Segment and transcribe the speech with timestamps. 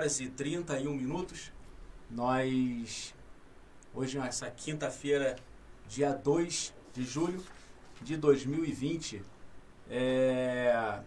[0.00, 1.52] São 8 horas e 31 minutos.
[2.10, 3.14] Nós,
[3.94, 5.36] hoje, nessa quinta-feira,
[5.88, 7.42] dia 2 de julho
[8.00, 9.22] de 2020,
[9.90, 11.00] é,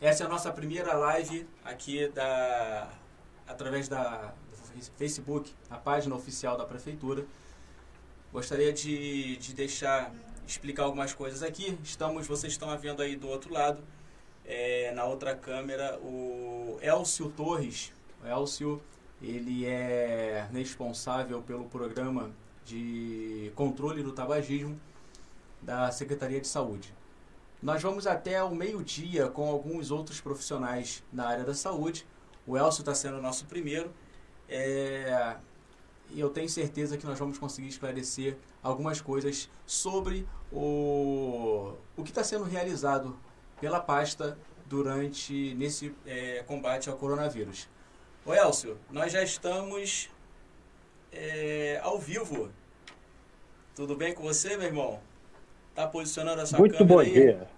[0.00, 2.90] essa é a nossa primeira live aqui da,
[3.46, 7.26] através da, do Facebook, a página oficial da Prefeitura.
[8.32, 10.10] Gostaria de, de deixar,
[10.46, 11.78] explicar algumas coisas aqui.
[11.84, 13.82] Estamos, vocês estão vendo aí do outro lado,
[14.44, 17.92] é, na outra câmera, o Elcio Torres.
[18.22, 18.80] O Elcio,
[19.20, 22.30] ele é responsável pelo programa
[22.64, 24.80] de controle do tabagismo
[25.60, 26.94] da Secretaria de Saúde.
[27.60, 32.06] Nós vamos até o meio-dia com alguns outros profissionais na área da saúde.
[32.46, 33.90] O Elcio está sendo o nosso primeiro.
[34.48, 35.36] É,
[36.10, 42.10] e eu tenho certeza que nós vamos conseguir esclarecer algumas coisas sobre o, o que
[42.10, 43.16] está sendo realizado
[43.60, 47.68] pela pasta durante nesse é, combate ao coronavírus.
[48.24, 50.08] O Elcio, nós já estamos
[51.12, 52.50] é, ao vivo.
[53.74, 55.00] Tudo bem com você, meu irmão?
[55.74, 57.12] Tá posicionando a sua Muito bom aí?
[57.12, 57.48] dia.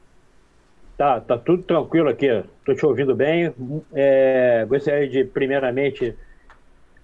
[0.96, 2.26] Tá, tá tudo tranquilo aqui.
[2.60, 3.52] Estou te ouvindo bem.
[3.92, 6.16] É, gostaria de, primeiramente,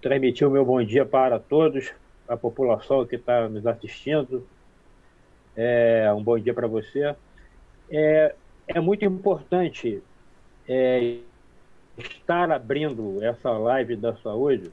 [0.00, 1.92] transmitir o meu bom dia para todos,
[2.26, 4.46] a população que está nos assistindo.
[5.54, 7.14] É, um bom dia para você.
[7.90, 8.34] É,
[8.66, 10.02] é muito importante
[10.66, 11.18] é,
[12.00, 14.70] estar abrindo essa live da saúde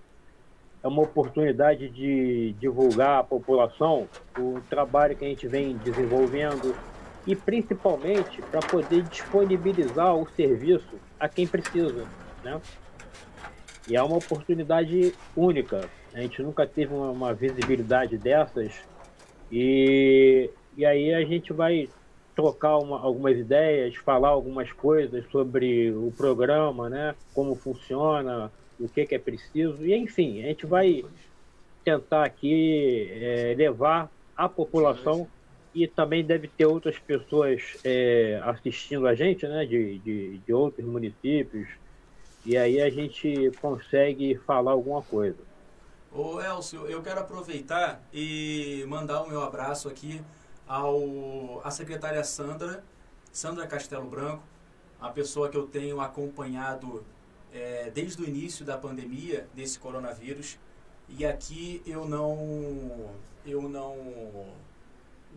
[0.84, 6.76] é uma oportunidade de divulgar à população o trabalho que a gente vem desenvolvendo
[7.26, 12.06] e principalmente para poder disponibilizar o serviço a quem precisa,
[12.44, 12.62] né?
[13.88, 15.90] E é uma oportunidade única.
[16.14, 18.74] A gente nunca teve uma, uma visibilidade dessas
[19.52, 21.90] e, e aí a gente vai
[22.38, 27.16] trocar uma, algumas ideias, falar algumas coisas sobre o programa, né?
[27.34, 31.04] Como funciona, o que, que é preciso, e enfim, a gente vai
[31.84, 35.28] tentar aqui é, levar a população
[35.74, 40.86] e também deve ter outras pessoas é, assistindo a gente, né, de, de, de, outros
[40.86, 41.68] municípios,
[42.46, 45.40] e aí a gente consegue falar alguma coisa.
[46.12, 50.22] Ô Elcio, eu quero aproveitar e mandar o meu abraço aqui
[50.68, 52.84] ao a secretária Sandra,
[53.32, 54.44] Sandra Castelo Branco,
[55.00, 57.06] a pessoa que eu tenho acompanhado
[57.54, 60.58] é, desde o início da pandemia desse coronavírus
[61.10, 63.12] e aqui eu não
[63.46, 63.96] eu não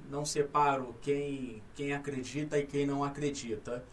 [0.09, 3.85] não separo quem quem acredita e quem não acredita.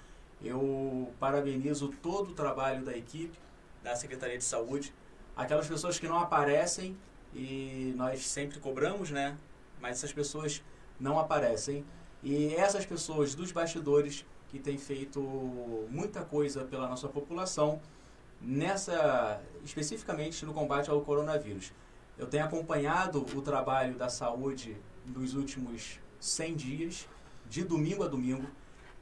[0.42, 3.38] Eu parabenizo todo o trabalho da equipe
[3.84, 4.94] da Secretaria de Saúde,
[5.36, 6.98] aquelas pessoas que não aparecem
[7.34, 9.38] e nós sempre cobramos, né?
[9.82, 10.64] Mas essas pessoas
[11.00, 11.86] não aparecem
[12.24, 15.22] e essas pessoas dos bastidores que têm feito
[15.90, 17.80] muita coisa pela nossa população
[18.42, 21.74] nessa especificamente no combate ao coronavírus.
[22.18, 27.08] Eu tenho acompanhado o trabalho da saúde nos últimos 100 dias,
[27.50, 28.48] de domingo a domingo.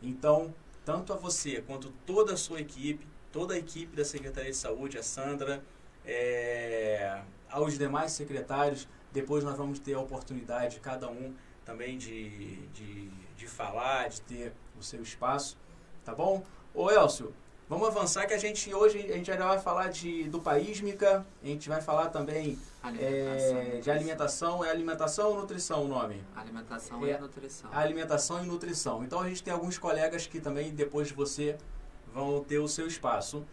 [0.02, 0.54] Então,
[0.84, 4.98] tanto a você quanto toda a sua equipe, toda a equipe da Secretaria de Saúde,
[4.98, 5.64] a Sandra,
[6.06, 11.34] é, aos demais secretários, depois nós vamos ter a oportunidade, cada um
[11.66, 15.58] também, de, de, de falar, de ter o seu espaço,
[16.04, 16.44] tá bom?
[16.74, 17.34] Ô Elcio,
[17.68, 21.48] Vamos avançar que a gente hoje a gente ainda vai falar de do paísmica, a
[21.48, 23.58] gente vai falar também alimentação.
[23.58, 26.24] É, de alimentação, é alimentação ou nutrição o nome?
[26.36, 27.70] Alimentação é, e nutrição.
[27.74, 29.04] Alimentação e nutrição.
[29.04, 31.58] Então a gente tem alguns colegas que também depois de você
[32.14, 33.44] vão ter o seu espaço.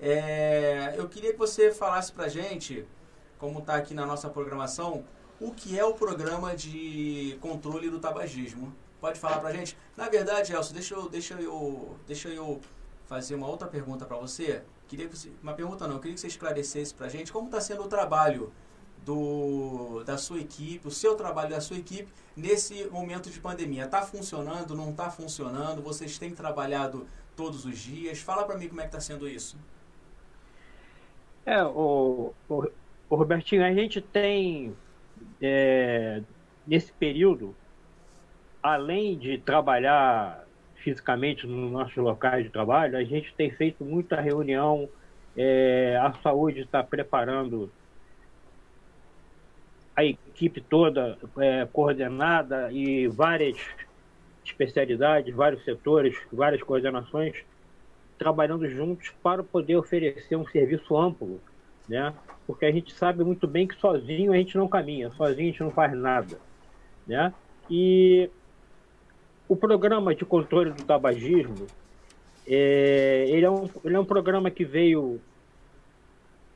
[0.00, 2.86] É, eu queria que você falasse pra gente,
[3.38, 5.04] como está aqui na nossa programação,
[5.40, 8.74] o que é o programa de controle do tabagismo.
[9.00, 9.76] Pode falar pra gente?
[9.96, 12.60] Na verdade, Elcio, deixa eu, deixa eu, deixa eu
[13.06, 14.62] fazer uma outra pergunta para você.
[14.88, 17.60] Queria que você, uma pergunta não, queria que você esclarecesse para a gente como está
[17.60, 18.52] sendo o trabalho
[19.04, 23.84] do, da sua equipe, o seu trabalho da sua equipe nesse momento de pandemia.
[23.84, 24.74] Está funcionando?
[24.74, 25.80] Não está funcionando?
[25.80, 27.06] Vocês têm trabalhado
[27.36, 28.18] todos os dias?
[28.18, 29.56] Fala para mim como é que está sendo isso.
[31.46, 32.64] É, o, o,
[33.08, 34.76] o Robertinho, a gente tem
[35.40, 36.22] é,
[36.66, 37.54] nesse período,
[38.62, 40.44] além de trabalhar
[40.76, 44.88] fisicamente nos nossos locais de trabalho, a gente tem feito muita reunião,
[45.36, 47.70] é, a saúde está preparando
[49.94, 53.58] a equipe toda é, coordenada e várias
[54.44, 57.44] especialidades, vários setores, várias coordenações
[58.18, 61.40] trabalhando juntos para poder oferecer um serviço amplo,
[61.88, 62.12] né?
[62.48, 65.62] Porque a gente sabe muito bem que sozinho a gente não caminha, sozinho a gente
[65.62, 66.40] não faz nada,
[67.06, 67.34] né?
[67.70, 68.30] E
[69.46, 71.66] o programa de controle do tabagismo,
[72.46, 75.20] é, ele, é um, ele é um programa que veio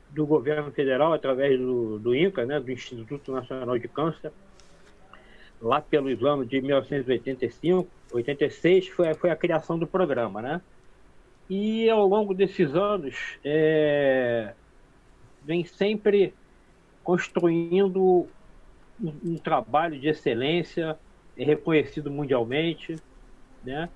[0.09, 4.31] do governo federal, através do, do INCA, né, do Instituto Nacional de Câncer,
[5.61, 10.61] lá pelos anos de 1985, 86, foi, foi a criação do programa, né?
[11.47, 14.55] E ao longo desses anos, é,
[15.45, 16.33] vem sempre
[17.03, 18.27] construindo
[19.01, 20.97] um, um trabalho de excelência,
[21.37, 22.95] é reconhecido mundialmente,
[23.63, 23.89] né?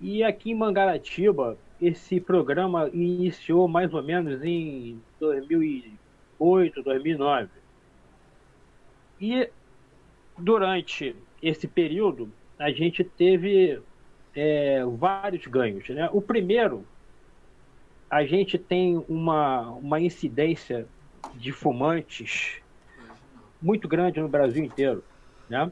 [0.00, 7.48] E aqui em Mangaratiba, esse programa iniciou mais ou menos em 2008, 2009.
[9.20, 9.48] E
[10.38, 13.80] durante esse período, a gente teve
[14.34, 15.88] é, vários ganhos.
[15.88, 16.08] Né?
[16.12, 16.84] O primeiro,
[18.16, 20.86] a gente tem uma, uma incidência
[21.34, 22.62] de fumantes
[23.60, 25.04] muito grande no Brasil inteiro.
[25.50, 25.70] Né?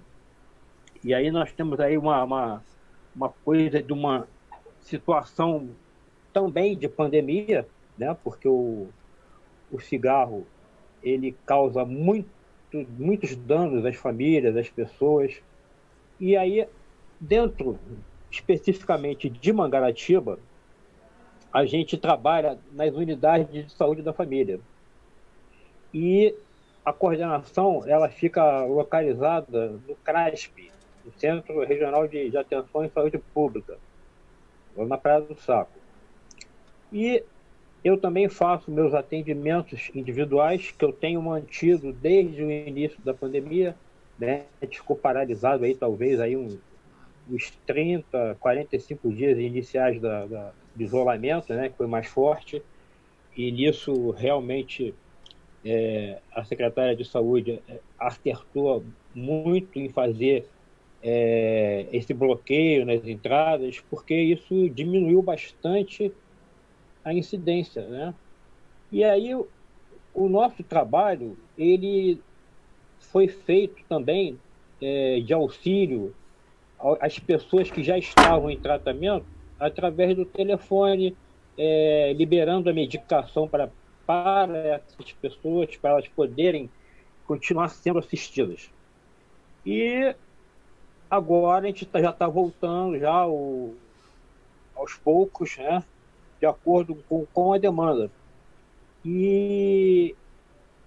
[1.02, 2.62] E aí nós temos aí uma, uma,
[3.16, 4.28] uma coisa de uma
[4.82, 5.70] situação
[6.34, 8.14] também de pandemia, né?
[8.22, 8.88] porque o,
[9.72, 10.46] o cigarro
[11.02, 12.28] ele causa muito,
[12.98, 15.40] muitos danos às famílias, às pessoas.
[16.20, 16.68] E aí,
[17.18, 17.78] dentro
[18.30, 20.38] especificamente de Mangaratiba,
[21.54, 24.58] a gente trabalha nas unidades de saúde da família.
[25.94, 26.34] E
[26.84, 30.72] a coordenação ela fica localizada no CRASP,
[31.04, 33.78] no Centro Regional de, de Atenção em Saúde Pública,
[34.76, 35.78] na Praia do Saco.
[36.92, 37.22] E
[37.84, 43.76] eu também faço meus atendimentos individuais, que eu tenho mantido desde o início da pandemia,
[44.18, 44.46] né?
[44.72, 46.58] ficou paralisado aí talvez aí um,
[47.30, 51.68] uns 30, 45 dias iniciais da, da, do isolamento, né?
[51.68, 52.62] que foi mais forte,
[53.36, 54.94] e nisso realmente
[55.64, 58.84] é, a secretária de saúde é, acertou
[59.14, 60.46] muito em fazer
[61.02, 66.12] é, esse bloqueio nas entradas, porque isso diminuiu bastante
[67.04, 68.14] a incidência, né?
[68.90, 72.20] E aí o nosso trabalho ele
[72.98, 74.38] foi feito também
[74.80, 76.14] é, de auxílio
[77.00, 79.24] às pessoas que já estavam em tratamento
[79.58, 81.16] através do telefone,
[81.56, 83.70] é, liberando a medicação para,
[84.06, 86.68] para essas pessoas, para elas poderem
[87.26, 88.70] continuar sendo assistidas.
[89.64, 90.14] E
[91.10, 93.74] agora a gente tá, já está voltando já o,
[94.74, 95.82] aos poucos, né?
[96.38, 98.10] de acordo com, com a demanda.
[99.04, 100.14] E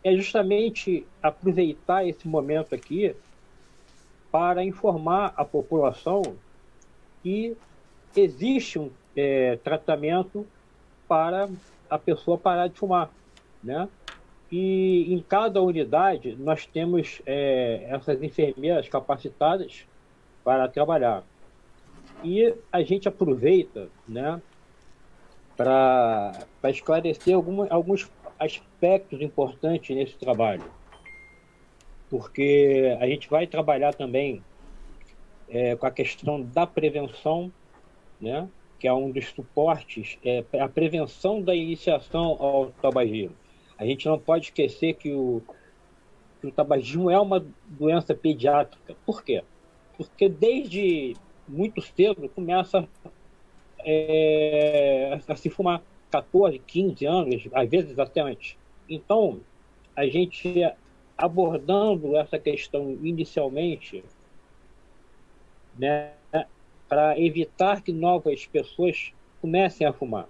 [0.04, 3.16] é justamente aproveitar esse momento aqui
[4.38, 6.22] para informar a população
[7.24, 7.58] que
[8.16, 10.46] existe um é, tratamento
[11.08, 11.50] para
[11.90, 13.10] a pessoa parar de fumar,
[13.64, 13.90] né?
[14.52, 19.88] E em cada unidade nós temos é, essas enfermeiras capacitadas
[20.44, 21.24] para trabalhar.
[22.24, 24.40] E a gente aproveita, né,
[25.56, 28.08] para esclarecer alguma, alguns
[28.40, 30.77] aspectos importantes nesse trabalho.
[32.10, 34.44] Porque a gente vai trabalhar também
[35.50, 37.52] é, com a questão da prevenção,
[38.20, 38.48] né?
[38.80, 43.36] que é um dos suportes, é a prevenção da iniciação ao tabagismo.
[43.78, 45.42] A gente não pode esquecer que o,
[46.40, 48.96] que o tabagismo é uma doença pediátrica.
[49.06, 49.44] Por quê?
[49.98, 51.16] Porque desde
[51.48, 52.88] muito cedo começa
[53.80, 58.58] é, a se fumar 14, 15 anos, às vezes até antes.
[58.90, 59.40] Então,
[59.96, 60.64] a gente
[61.18, 64.04] abordando essa questão inicialmente,
[65.78, 66.14] né,
[66.88, 70.28] para evitar que novas pessoas comecem a fumar.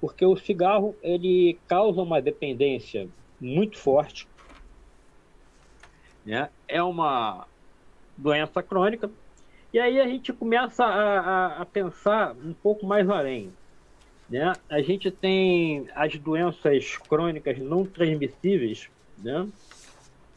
[0.00, 3.08] Porque o cigarro ele causa uma dependência
[3.40, 4.28] muito forte,
[6.24, 6.50] né?
[6.66, 7.46] é uma
[8.16, 9.10] doença crônica
[9.72, 13.52] e aí a gente começa a, a, a pensar um pouco mais além.
[14.28, 14.52] Né?
[14.68, 19.48] A gente tem as doenças crônicas não transmissíveis, né?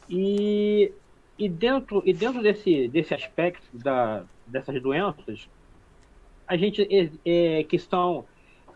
[0.09, 0.91] E,
[1.37, 5.47] e dentro, e dentro desse, desse aspecto da, dessas doenças,
[6.47, 7.09] a gente é,
[7.59, 8.25] é, que são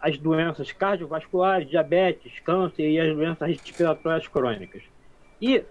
[0.01, 4.84] as doenças cardiovasculares, diabetes, câncer e as doenças respiratórias crônicas.
[5.41, 5.63] E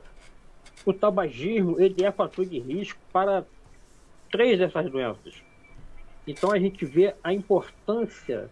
[0.84, 3.44] o tabagismo ele é fator de risco para
[4.30, 5.42] três dessas doenças.
[6.26, 8.50] Então a gente vê a importância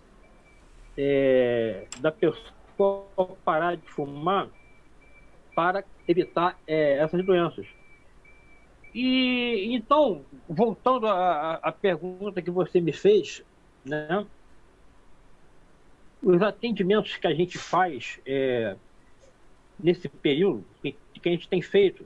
[0.97, 4.49] é, da pessoa parar de fumar
[5.54, 7.66] para evitar é, essas doenças.
[8.94, 13.42] E então, voltando à, pergunta que você me fez,
[13.85, 14.26] né?
[16.23, 18.76] Os atendimentos que a gente faz é,
[19.78, 22.04] nesse período, que, que a gente tem feito,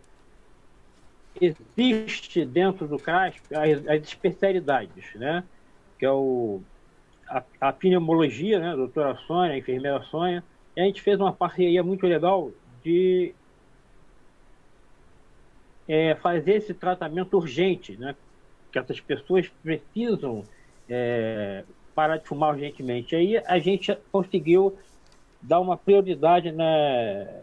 [1.41, 5.45] existe dentro do CRASP as, as especialidades, né?
[5.99, 6.63] Que é o,
[7.29, 8.71] a, a pneumologia, né?
[8.71, 10.43] A doutora Sônia, a enfermeira Sônia,
[10.77, 13.35] E a gente fez uma parceria muito legal de
[15.89, 18.15] é, fazer esse tratamento urgente, né?
[18.73, 20.43] Que essas pessoas precisam
[20.89, 21.65] é,
[21.95, 23.15] parar de fumar urgentemente.
[23.15, 24.77] Aí a gente conseguiu
[25.41, 27.43] dar uma prioridade né,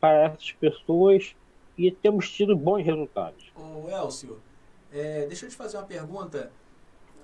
[0.00, 1.34] para essas pessoas
[1.76, 3.52] e temos tido bons resultados.
[3.54, 4.40] Ô Elcio,
[4.92, 6.50] é, deixa eu te fazer uma pergunta,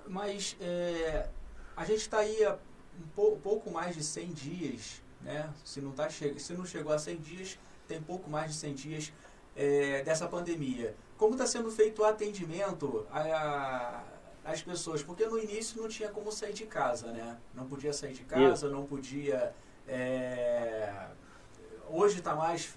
[0.07, 1.29] mas é,
[1.77, 5.51] a gente está aí há um pouco, pouco mais de 100 dias, né?
[5.65, 9.13] Se não, tá se não chegou a 100 dias, tem pouco mais de 100 dias
[9.57, 10.95] é, dessa pandemia.
[11.17, 13.07] Como está sendo feito o atendimento
[14.45, 15.03] às pessoas?
[15.03, 17.39] Porque no início não tinha como sair de casa, né?
[17.55, 18.69] Não podia sair de casa, Isso.
[18.69, 19.55] não podia...
[19.87, 21.07] É,
[21.89, 22.77] hoje está mais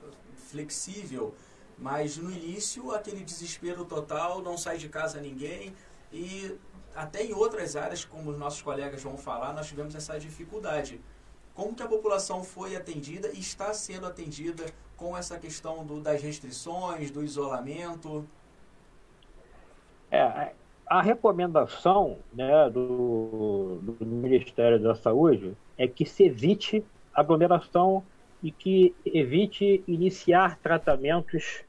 [0.49, 1.33] flexível,
[1.77, 5.75] mas no início, aquele desespero total, não sai de casa ninguém.
[6.11, 6.57] E
[6.95, 11.01] até em outras áreas, como os nossos colegas vão falar, nós tivemos essa dificuldade.
[11.55, 14.65] Como que a população foi atendida e está sendo atendida
[14.97, 18.27] com essa questão do, das restrições, do isolamento?
[20.11, 20.51] É,
[20.85, 26.83] a recomendação né, do, do Ministério da Saúde é que se evite
[27.13, 28.03] aglomeração
[28.43, 31.63] e que evite iniciar tratamentos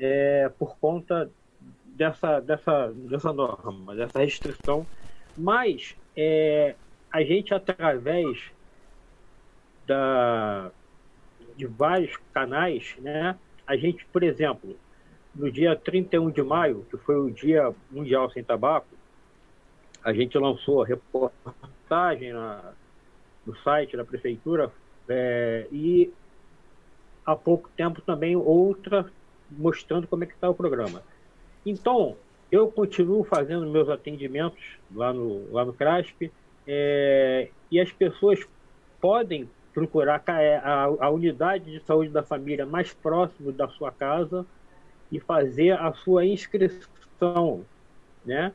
[0.00, 1.30] é, por conta
[1.86, 4.84] dessa, dessa, dessa norma, dessa restrição.
[5.36, 6.74] Mas é,
[7.10, 8.50] a gente, através
[9.88, 10.70] da,
[11.56, 14.76] de vários canais, né, a gente, por exemplo,
[15.34, 18.86] no dia 31 de maio, que foi o Dia Mundial Sem Tabaco,
[20.04, 22.72] a gente lançou a reportagem na,
[23.44, 24.70] no site da prefeitura
[25.08, 26.12] é, e
[27.24, 29.10] há pouco tempo também outra
[29.50, 31.02] mostrando como é que está o programa.
[31.64, 32.16] Então,
[32.50, 34.62] eu continuo fazendo meus atendimentos
[34.94, 36.30] lá no, lá no CRASP
[36.66, 38.40] é, e as pessoas
[39.00, 44.44] podem procurar a, a, unidade de saúde da família mais próximo da sua casa
[45.10, 47.64] e fazer a sua inscrição,
[48.26, 48.52] né?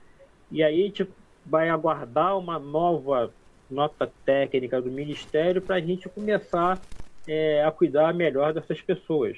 [0.52, 1.08] E aí a gente
[1.46, 3.32] vai aguardar uma nova
[3.72, 6.80] nota técnica do Ministério para a gente começar
[7.26, 9.38] é, a cuidar melhor dessas pessoas.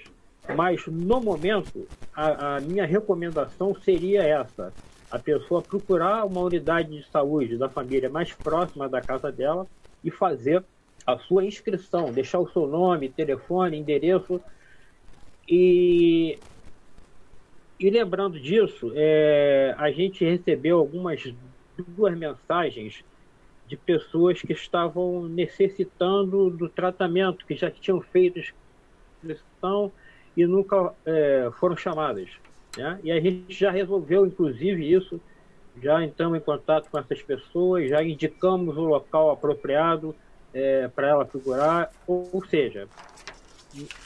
[0.56, 4.74] Mas, no momento, a, a, minha recomendação seria essa:
[5.10, 9.68] a pessoa procurar uma unidade de saúde da família mais próxima da casa dela
[10.04, 10.64] e fazer
[11.06, 14.42] a sua inscrição, deixar o seu nome, telefone, endereço.
[15.48, 16.40] E,
[17.80, 21.22] e lembrando disso, é, a gente recebeu algumas
[21.78, 23.04] duas mensagens
[23.68, 28.40] de pessoas que estavam necessitando do tratamento, que já tinham feito
[29.24, 29.92] inscrição
[30.36, 32.30] e nunca é, foram chamadas.
[32.78, 33.00] Né?
[33.04, 35.20] E a gente já resolveu, inclusive, isso,
[35.82, 40.16] já entramos em contato com essas pessoas, já indicamos o local apropriado
[40.56, 42.88] é, para ela figurar, ou, ou, seja,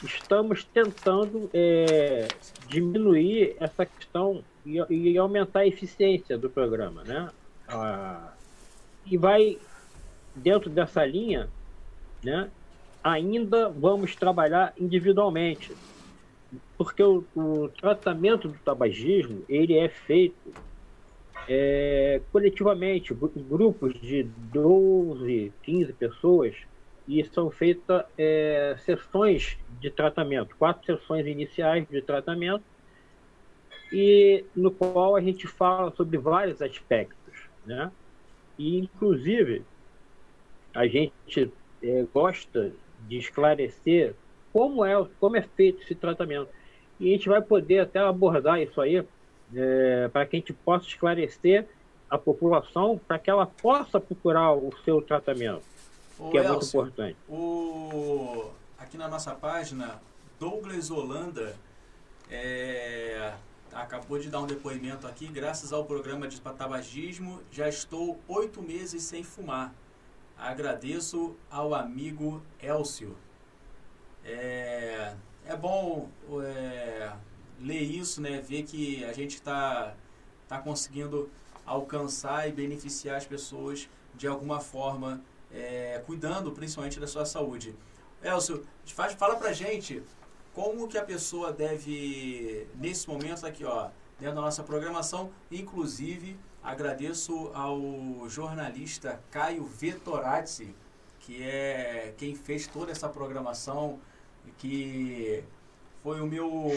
[0.02, 2.26] estamos tentando é,
[2.66, 7.04] diminuir essa questão e, e, aumentar a eficiência do programa.
[7.04, 7.30] Né?
[7.68, 8.32] Ah,
[9.06, 9.58] e vai,
[10.34, 11.48] dentro dessa linha,
[12.22, 12.50] né,
[13.02, 15.72] ainda vamos trabalhar individualmente
[16.76, 20.52] porque o, o tratamento do tabagismo ele é feito
[21.48, 26.54] é, coletivamente, grupos de 12, 15 pessoas,
[27.08, 32.62] e são feitas é, sessões de tratamento, quatro sessões iniciais de tratamento,
[33.92, 37.90] e no qual a gente fala sobre vários aspectos, né?
[38.56, 39.64] E inclusive
[40.74, 42.72] a gente é, gosta
[43.08, 44.14] de esclarecer
[44.52, 46.48] como é como é feito esse tratamento
[46.98, 49.04] e a gente vai poder até abordar isso aí
[49.54, 51.66] é, para que a gente possa esclarecer
[52.08, 55.62] a população para que ela possa procurar o seu tratamento,
[56.18, 57.16] Ô, que é Elcio, muito importante.
[57.28, 58.50] O...
[58.78, 60.00] Aqui na nossa página,
[60.38, 61.54] Douglas Holanda
[62.28, 63.32] é...
[63.72, 65.28] acabou de dar um depoimento aqui.
[65.28, 69.72] Graças ao programa de tabagismo, já estou oito meses sem fumar.
[70.36, 73.16] Agradeço ao amigo Elcio.
[74.24, 75.14] É
[75.46, 76.08] é bom
[76.44, 77.10] é,
[77.60, 78.40] ler isso, né?
[78.40, 79.94] Ver que a gente está
[80.48, 81.30] tá conseguindo
[81.64, 87.74] alcançar e beneficiar as pessoas de alguma forma, é, cuidando principalmente da sua saúde.
[88.22, 90.02] Elcio, faz, fala pra gente
[90.52, 97.50] como que a pessoa deve, nesse momento aqui, ó, dentro da nossa programação, inclusive agradeço
[97.54, 100.74] ao jornalista Caio Vettorazzi,
[101.20, 103.98] que é quem fez toda essa programação,
[104.58, 105.42] que
[106.02, 106.70] foi o meu.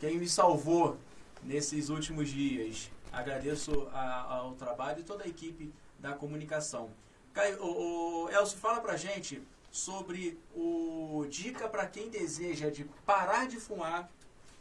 [0.00, 0.96] Quem me salvou
[1.42, 2.90] nesses últimos dias.
[3.12, 6.90] Agradeço a, ao trabalho e toda a equipe da comunicação.
[7.34, 13.46] Caio, o, o Elcio, fala pra gente sobre o dica para quem deseja de parar
[13.46, 14.10] de fumar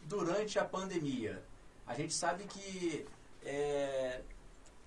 [0.03, 1.41] durante a pandemia.
[1.87, 3.05] A gente sabe que
[3.43, 4.21] é,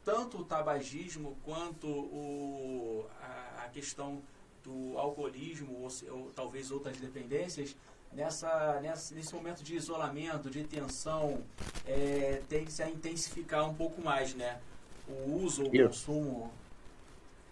[0.04, 4.22] tanto o tabagismo quanto o, a, a questão
[4.62, 7.74] do alcoolismo ou, ou, talvez outras dependências
[8.14, 11.42] nessa, nessa, nesse momento de isolamento, de tensão,
[11.86, 14.60] é, tem que se intensificar um pouco mais, né?
[15.08, 16.52] O uso, o consumo,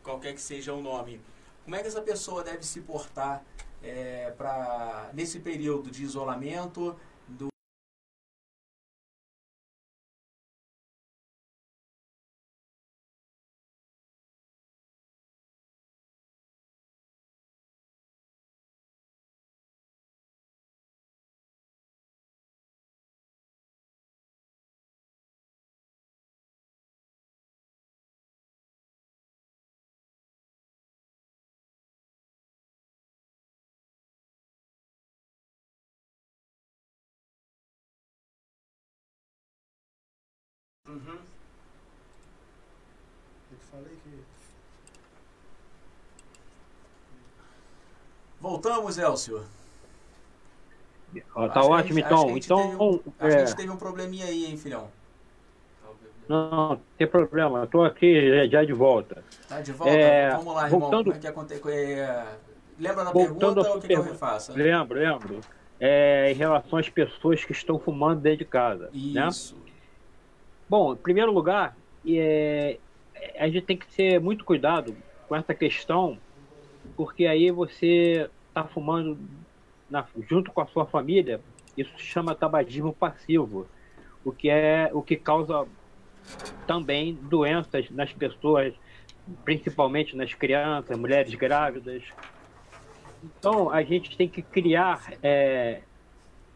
[0.02, 1.20] qualquer que seja o nome.
[1.64, 3.42] Como é que essa pessoa deve se portar
[3.82, 6.96] é, para nesse período de isolamento,
[40.90, 41.18] Uhum.
[43.52, 44.10] Eu falei que.
[48.40, 49.44] Voltamos, Elcio.
[51.34, 52.36] Ó, tá acho ótimo, então.
[52.36, 53.26] Então, um, é...
[53.26, 54.90] a gente teve um probleminha aí, hein, filhão?
[56.28, 57.64] Não, não tem problema.
[57.64, 59.24] Estou aqui já de volta.
[59.48, 59.92] Tá de volta?
[59.92, 60.30] É...
[60.30, 60.80] Vamos lá, irmão.
[60.80, 61.12] Voltando...
[61.12, 61.68] É que aconteceu?
[61.70, 62.36] É...
[62.78, 63.88] Lembra da Voltando pergunta ou que, pergunta.
[63.88, 64.52] que eu refaça?
[64.54, 65.40] Lembro, lembro.
[65.78, 68.90] É, em relação às pessoas que estão fumando dentro de casa.
[68.92, 69.26] Né?
[69.28, 69.54] Isso.
[69.56, 69.59] Né?
[70.70, 72.78] Bom, em primeiro lugar, é,
[73.36, 74.96] a gente tem que ter muito cuidado
[75.28, 76.16] com essa questão,
[76.96, 79.18] porque aí você está fumando
[79.90, 81.40] na, junto com a sua família,
[81.76, 83.66] isso se chama tabagismo passivo,
[84.24, 85.66] o que é o que causa
[86.68, 88.72] também doenças nas pessoas,
[89.44, 92.04] principalmente nas crianças, mulheres grávidas.
[93.24, 95.80] Então a gente tem que criar é,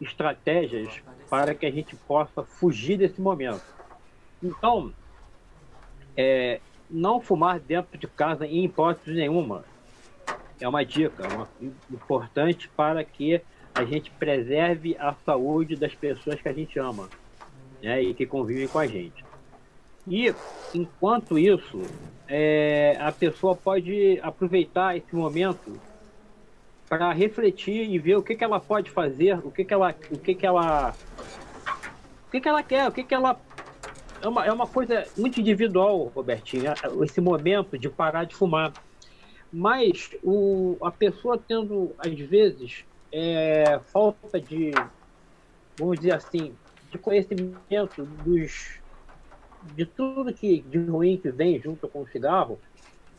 [0.01, 3.75] estratégias para que a gente possa fugir desse momento.
[4.45, 4.93] Então,
[6.15, 9.65] é, não fumar dentro de casa em hipótese nenhuma.
[10.61, 11.49] É uma dica uma,
[11.91, 13.41] importante para que
[13.75, 17.09] a gente preserve a saúde das pessoas que a gente ama
[17.83, 19.25] né, e que convivem com a gente.
[20.07, 20.33] E,
[20.75, 21.81] enquanto isso,
[22.29, 25.81] é, a pessoa pode aproveitar esse momento
[26.89, 30.19] para refletir e ver o que, que ela pode fazer, o que, que ela, o
[30.19, 30.95] que, que ela,
[32.29, 33.41] o que, que ela quer, o que, que ela
[34.25, 38.73] é uma, é uma coisa muito individual, Robertinho, é, esse momento de parar de fumar.
[39.53, 44.73] Mas o, a pessoa tendo, às vezes, é, falta de,
[45.79, 46.55] vamos dizer assim,
[46.91, 48.81] de conhecimento dos,
[49.75, 52.59] de tudo que de ruim que vem junto com o cigarro,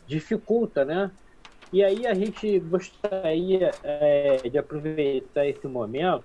[0.06, 1.10] dificulta, né?
[1.72, 6.24] E aí a gente gostaria é, de aproveitar esse momento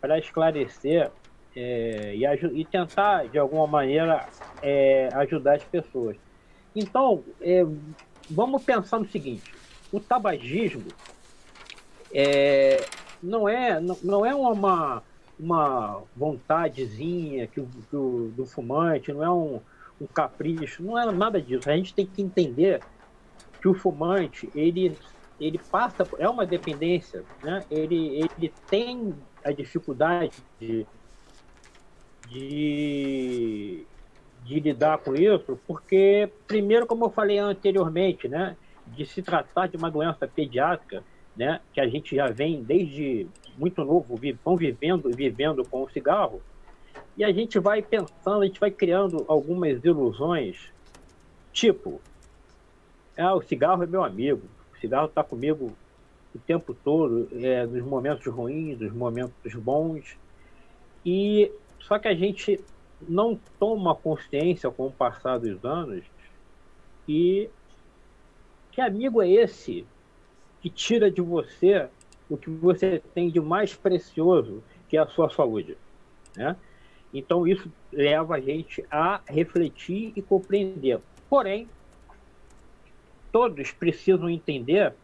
[0.00, 1.10] para esclarecer
[1.56, 4.26] é, e, e, tentar, de alguma maneira,
[4.62, 6.16] é, ajudar as pessoas.
[6.74, 7.64] Então, é,
[8.28, 9.54] vamos pensar no seguinte:
[9.92, 10.88] o tabagismo
[12.12, 12.84] é,
[13.22, 15.02] não, é, não, não é uma,
[15.38, 19.60] uma vontadezinha que o, que o, do fumante, não é um,
[20.00, 21.70] um capricho, não é nada disso.
[21.70, 22.80] A gente tem que entender
[23.60, 24.96] que o fumante, ele,
[25.40, 27.64] ele passa, é uma dependência, né?
[27.70, 30.86] ele, ele tem a dificuldade de
[32.28, 33.84] de,
[34.44, 38.56] de lidar com isso, porque, primeiro, como eu falei anteriormente, né,
[38.86, 41.02] de se tratar de uma doença pediátrica,
[41.36, 45.90] né, que a gente já vem desde muito novo, vão vivendo e vivendo com o
[45.90, 46.42] cigarro,
[47.16, 50.72] e a gente vai pensando, a gente vai criando algumas ilusões,
[51.52, 52.00] tipo,
[53.16, 54.42] ah, o cigarro é meu amigo,
[54.74, 55.72] o cigarro está comigo
[56.34, 60.16] o tempo todo, é, nos momentos ruins, nos momentos bons,
[61.06, 61.52] e
[61.86, 62.62] só que a gente
[63.06, 66.02] não toma consciência com o passar dos anos
[67.06, 67.50] e
[68.72, 69.86] que amigo é esse
[70.60, 71.88] que tira de você
[72.28, 75.76] o que você tem de mais precioso, que é a sua saúde,
[76.34, 76.56] né?
[77.12, 81.00] Então isso leva a gente a refletir e compreender.
[81.28, 81.68] Porém,
[83.30, 84.94] todos precisam entender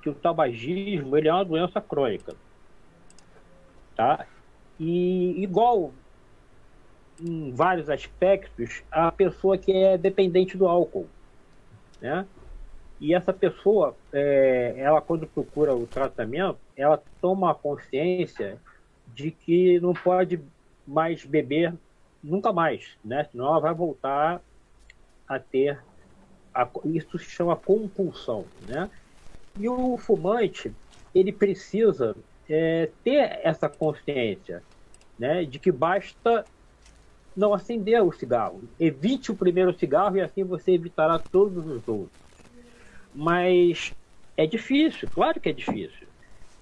[0.00, 2.36] que o tabagismo ele é uma doença crônica,
[3.96, 4.24] tá?
[4.80, 5.92] E igual
[7.20, 11.06] em vários aspectos, a pessoa que é dependente do álcool,
[12.00, 12.26] né?
[12.98, 18.58] E essa pessoa, é, ela quando procura o tratamento, ela toma consciência
[19.06, 20.42] de que não pode
[20.86, 21.78] mais beber
[22.22, 23.24] nunca mais, né?
[23.24, 24.42] Senão ela vai voltar
[25.28, 25.78] a ter
[26.54, 28.90] a, isso se chama compulsão, né?
[29.56, 30.74] E o fumante,
[31.14, 32.16] ele precisa
[32.48, 34.64] é, ter essa consciência
[35.20, 36.46] né, de que basta
[37.36, 38.62] não acender o cigarro.
[38.80, 42.20] Evite o primeiro cigarro e assim você evitará todos os outros.
[43.14, 43.92] Mas
[44.34, 46.08] é difícil, claro que é difícil.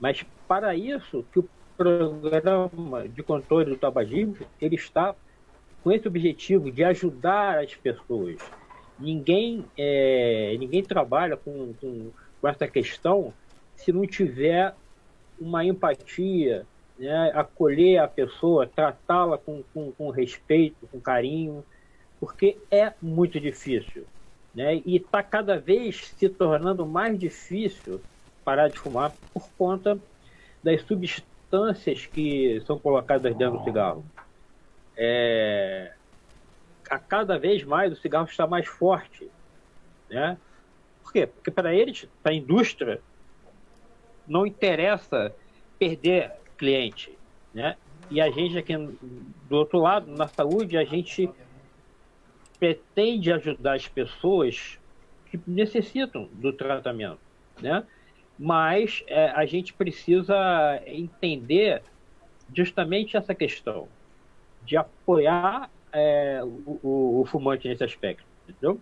[0.00, 5.14] Mas para isso que o programa de controle do tabagismo ele está
[5.84, 8.38] com esse objetivo de ajudar as pessoas.
[8.98, 13.32] Ninguém, é, ninguém trabalha com, com, com essa questão
[13.76, 14.74] se não tiver
[15.40, 16.66] uma empatia,
[16.98, 21.64] né, acolher a pessoa, tratá-la com, com, com, respeito, com carinho,
[22.18, 24.04] porque é muito difícil.
[24.54, 28.00] Né, e está cada vez se tornando mais difícil
[28.44, 29.98] parar de fumar por conta
[30.62, 34.04] das substâncias que são colocadas dentro do cigarro.
[34.96, 35.92] É,
[36.90, 39.30] a cada vez mais o cigarro está mais forte.
[40.10, 40.36] Né?
[41.02, 41.26] Por quê?
[41.26, 43.00] Porque para eles, para a indústria,
[44.26, 45.32] não interessa
[45.78, 47.16] perder cliente,
[47.54, 47.76] né?
[48.10, 51.30] E a gente aqui do outro lado, na saúde, a gente
[52.58, 54.78] pretende ajudar as pessoas
[55.30, 57.20] que necessitam do tratamento,
[57.60, 57.84] né?
[58.38, 60.34] Mas é, a gente precisa
[60.86, 61.82] entender
[62.54, 63.88] justamente essa questão
[64.64, 68.80] de apoiar é, o, o, o, fumante nesse aspecto, entendeu?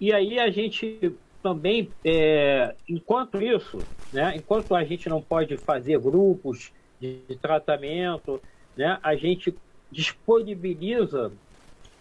[0.00, 3.78] E aí a gente também, é, enquanto isso,
[4.12, 8.40] né, enquanto a gente não pode fazer grupos de tratamento,
[8.76, 9.54] né, a gente
[9.90, 11.32] disponibiliza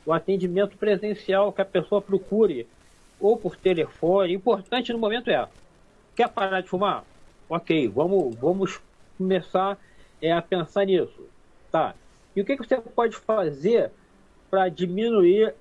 [0.05, 2.67] o atendimento presencial que a pessoa procure,
[3.19, 4.33] ou por telefone.
[4.33, 5.47] Importante no momento é:
[6.15, 7.03] quer parar de fumar?
[7.49, 8.81] Ok, vamos, vamos
[9.17, 9.77] começar
[10.21, 11.27] é, a pensar nisso.
[11.71, 11.95] Tá.
[12.35, 13.91] E o que, que você pode fazer
[14.49, 15.53] para diminuir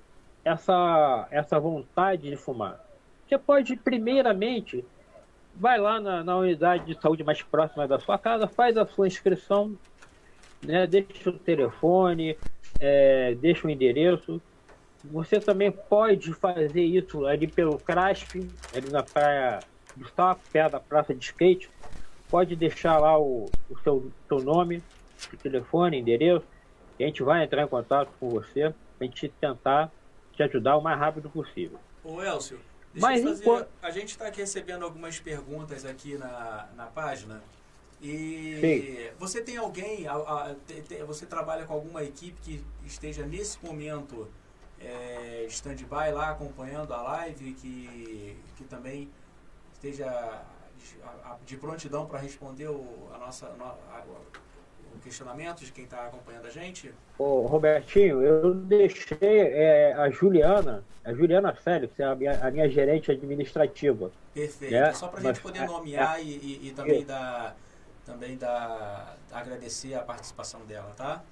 [0.43, 2.86] essa, essa vontade de fumar?
[3.27, 4.85] Você pode, primeiramente,
[5.55, 9.07] vai lá na, na, unidade de saúde mais próxima da sua casa, faz a sua
[9.07, 9.75] inscrição,
[10.63, 12.37] né, deixa o telefone,
[12.79, 14.41] é, deixa o endereço.
[15.03, 19.59] Você também pode fazer isso ali pelo CRASP, ali na praia
[19.95, 21.69] do Saco, perto da praça de skate.
[22.29, 24.81] Pode deixar lá o, o seu, seu nome,
[25.33, 26.45] o telefone, endereço,
[26.99, 29.91] a gente vai entrar em contato com você a gente tentar
[30.33, 31.79] te ajudar o mais rápido possível.
[32.03, 32.59] Ô Elcio,
[32.93, 33.69] Deixa Mas fazer, enquanto...
[33.81, 37.41] A gente está aqui recebendo algumas perguntas aqui na, na página.
[38.01, 39.17] E Sim.
[39.19, 43.63] você tem alguém, a, a, te, te, você trabalha com alguma equipe que esteja nesse
[43.65, 44.27] momento
[44.79, 49.09] é, stand-by lá acompanhando a live, que, que também
[49.73, 50.43] esteja
[51.45, 54.03] de prontidão para responder o, a nossa, a,
[55.07, 56.93] questionamentos de quem está acompanhando a gente?
[57.17, 63.09] Ô, Robertinho, eu deixei é, a Juliana, a Juliana Félix, a minha, a minha gerente
[63.09, 64.11] administrativa.
[64.33, 64.73] Perfeito.
[64.73, 64.91] Né?
[64.93, 67.55] Só para a gente poder nomear é, e, e, e, também, dar,
[68.05, 71.23] também dar, agradecer a participação dela, tá?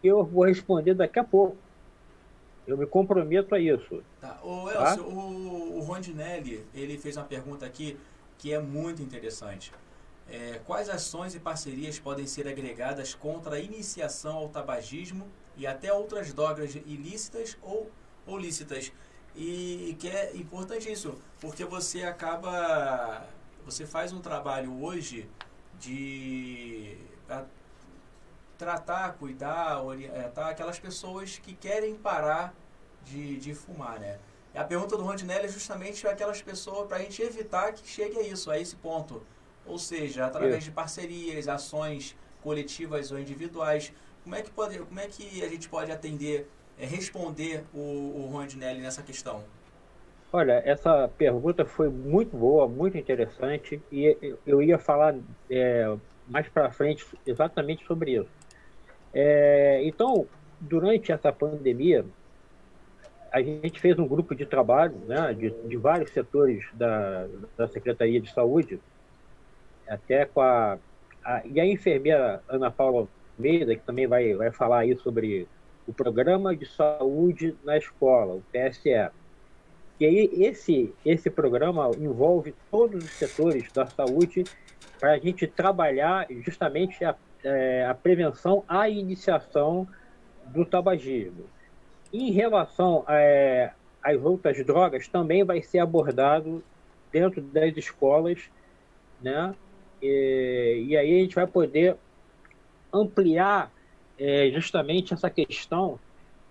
[0.03, 1.57] eu vou responder daqui a pouco.
[2.67, 4.03] Eu me comprometo a isso.
[4.21, 4.39] Tá.
[4.43, 5.11] O Elcio, tá?
[5.11, 7.97] o, o Rondinelli, ele fez uma pergunta aqui
[8.39, 9.73] que é muito interessante.
[10.29, 15.93] É, quais ações e parcerias podem ser agregadas contra a iniciação ao tabagismo e até
[15.93, 17.91] outras drogas ilícitas ou,
[18.27, 18.91] ou lícitas?
[19.37, 23.27] E que é importante isso, porque você acaba.
[23.65, 25.29] Você faz um trabalho hoje
[25.79, 26.97] de
[28.57, 32.55] tratar, cuidar, orientar aquelas pessoas que querem parar
[33.05, 34.19] de, de fumar, né?
[34.55, 38.23] A pergunta do Rondinelli é justamente aquelas pessoas para a gente evitar que chegue a
[38.23, 39.21] isso, a esse ponto
[39.67, 43.93] ou seja, através de parcerias, ações coletivas ou individuais.
[44.23, 46.49] Como é que, pode, como é que a gente pode atender,
[46.79, 49.43] é, responder o, o Rondinelli nessa questão?
[50.33, 55.15] Olha, essa pergunta foi muito boa, muito interessante e eu ia falar
[55.49, 55.97] é,
[56.29, 58.29] mais para frente exatamente sobre isso.
[59.13, 60.27] É, então,
[60.61, 62.05] durante essa pandemia,
[63.31, 68.21] a gente fez um grupo de trabalho né, de, de vários setores da, da Secretaria
[68.21, 68.81] de Saúde
[69.89, 70.79] até com a,
[71.25, 75.49] a, e a enfermeira Ana Paula Almeida, que também vai, vai falar aí sobre
[75.87, 79.11] o Programa de Saúde na Escola, o PSE.
[80.01, 84.45] E aí esse, esse programa envolve todos os setores da saúde
[84.99, 89.87] para a gente trabalhar justamente a, é, a prevenção, a iniciação
[90.47, 91.45] do tabagismo.
[92.13, 96.63] Em relação é, às outras drogas, também vai ser abordado
[97.13, 98.51] dentro das escolas,
[99.23, 99.55] né?
[100.05, 101.97] E, e aí a gente vai poder
[102.93, 103.73] ampliar
[104.19, 105.99] é, justamente essa questão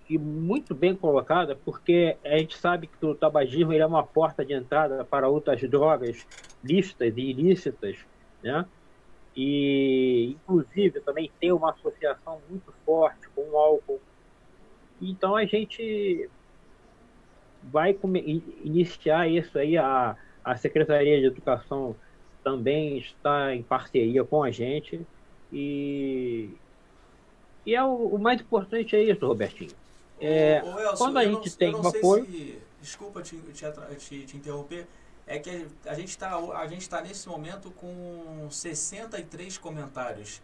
[0.09, 4.53] e muito bem colocada, porque a gente sabe que o tabagismo é uma porta de
[4.53, 6.27] entrada para outras drogas
[6.63, 7.97] lícitas e ilícitas,
[8.41, 8.65] né?
[9.35, 14.01] E, inclusive, também tem uma associação muito forte com o álcool.
[15.01, 16.29] Então, a gente
[17.63, 17.97] vai
[18.63, 19.77] iniciar isso aí.
[19.77, 21.95] A, a Secretaria de Educação
[22.43, 25.01] também está em parceria com a gente.
[25.51, 26.49] E,
[27.65, 29.71] e é o, o mais importante é isso, Robertinho.
[30.19, 32.25] É, ô, ô Elson, quando a gente não, tem um apoio.
[32.25, 33.65] Se, desculpa te, te,
[33.97, 34.87] te, te, interromper.
[35.25, 40.41] É que a gente está a gente tá nesse momento com 63 comentários.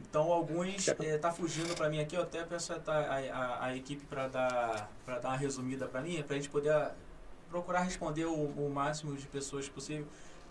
[0.00, 4.04] Então alguns é, tá fugindo para mim aqui, eu até peço a, a, a equipe
[4.04, 6.90] para dar para dar uma resumida para mim, para a gente poder
[7.48, 10.06] procurar responder o, o máximo de pessoas possível.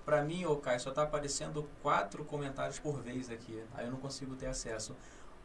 [0.06, 3.64] Para mim, ô Caio, só está aparecendo quatro comentários por vez aqui.
[3.74, 4.96] Aí eu não consigo ter acesso.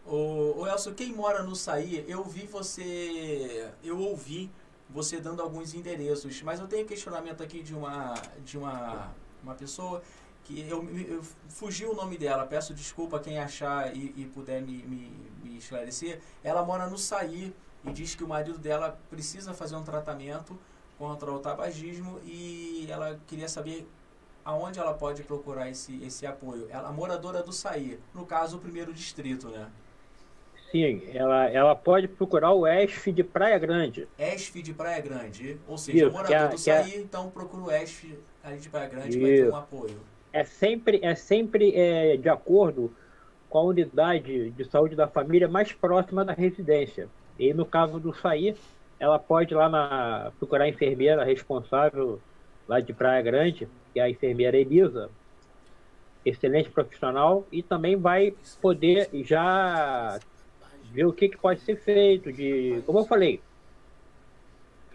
[0.06, 4.50] O, o Elson, quem mora no Saí, eu vi você, eu ouvi
[4.88, 8.14] você dando alguns endereços, mas eu tenho questionamento aqui de uma
[8.44, 10.00] de uma, uma pessoa
[10.44, 14.78] que eu, eu fugi o nome dela, peço desculpa quem achar e, e puder me,
[14.84, 16.20] me, me, esclarecer.
[16.44, 17.52] Ela mora no Saí
[17.84, 20.56] e diz que o marido dela precisa fazer um tratamento
[20.96, 23.88] contra o tabagismo e ela queria saber
[24.46, 26.68] aonde ela pode procurar esse, esse apoio.
[26.70, 29.66] Ela é moradora do Saí, no caso o primeiro distrito, né?
[30.70, 34.06] Sim, ela, ela pode procurar o ESF de Praia Grande.
[34.16, 35.58] ESF de Praia Grande.
[35.66, 36.98] Ou seja, Isso, morador é, do Saí, é...
[36.98, 40.00] então procura o ESF ali de Praia Grande para ter um apoio.
[40.32, 42.94] É sempre, é sempre é, de acordo
[43.50, 47.08] com a unidade de saúde da família mais próxima da residência.
[47.38, 48.56] E no caso do Saí,
[49.00, 52.20] ela pode ir lá na, procurar a enfermeira responsável
[52.68, 55.10] lá de Praia Grande, que é a enfermeira Elisa,
[56.24, 60.18] excelente profissional, e também vai poder já
[60.92, 62.32] ver o que, que pode ser feito.
[62.32, 63.40] De, como eu falei,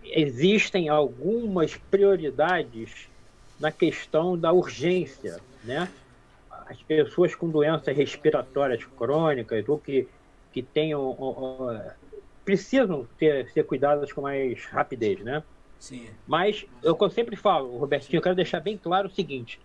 [0.03, 3.07] existem algumas prioridades
[3.59, 5.87] na questão da urgência, né?
[6.49, 10.07] As pessoas com doenças respiratórias crônicas ou que,
[10.51, 11.81] que tenham ou, ou,
[12.43, 15.43] precisam ter, ser cuidadas com mais rapidez, né?
[15.81, 16.09] Sim.
[16.27, 19.59] Mas eu sempre falo, Robertinho, eu quero deixar bem claro o seguinte: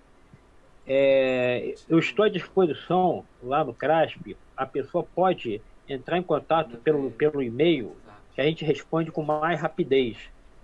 [0.87, 7.11] é, eu estou à disposição lá no CRASP, a pessoa pode entrar em contato pelo,
[7.13, 8.01] pelo e-mail,
[8.35, 10.19] que a gente responde com mais rapidez,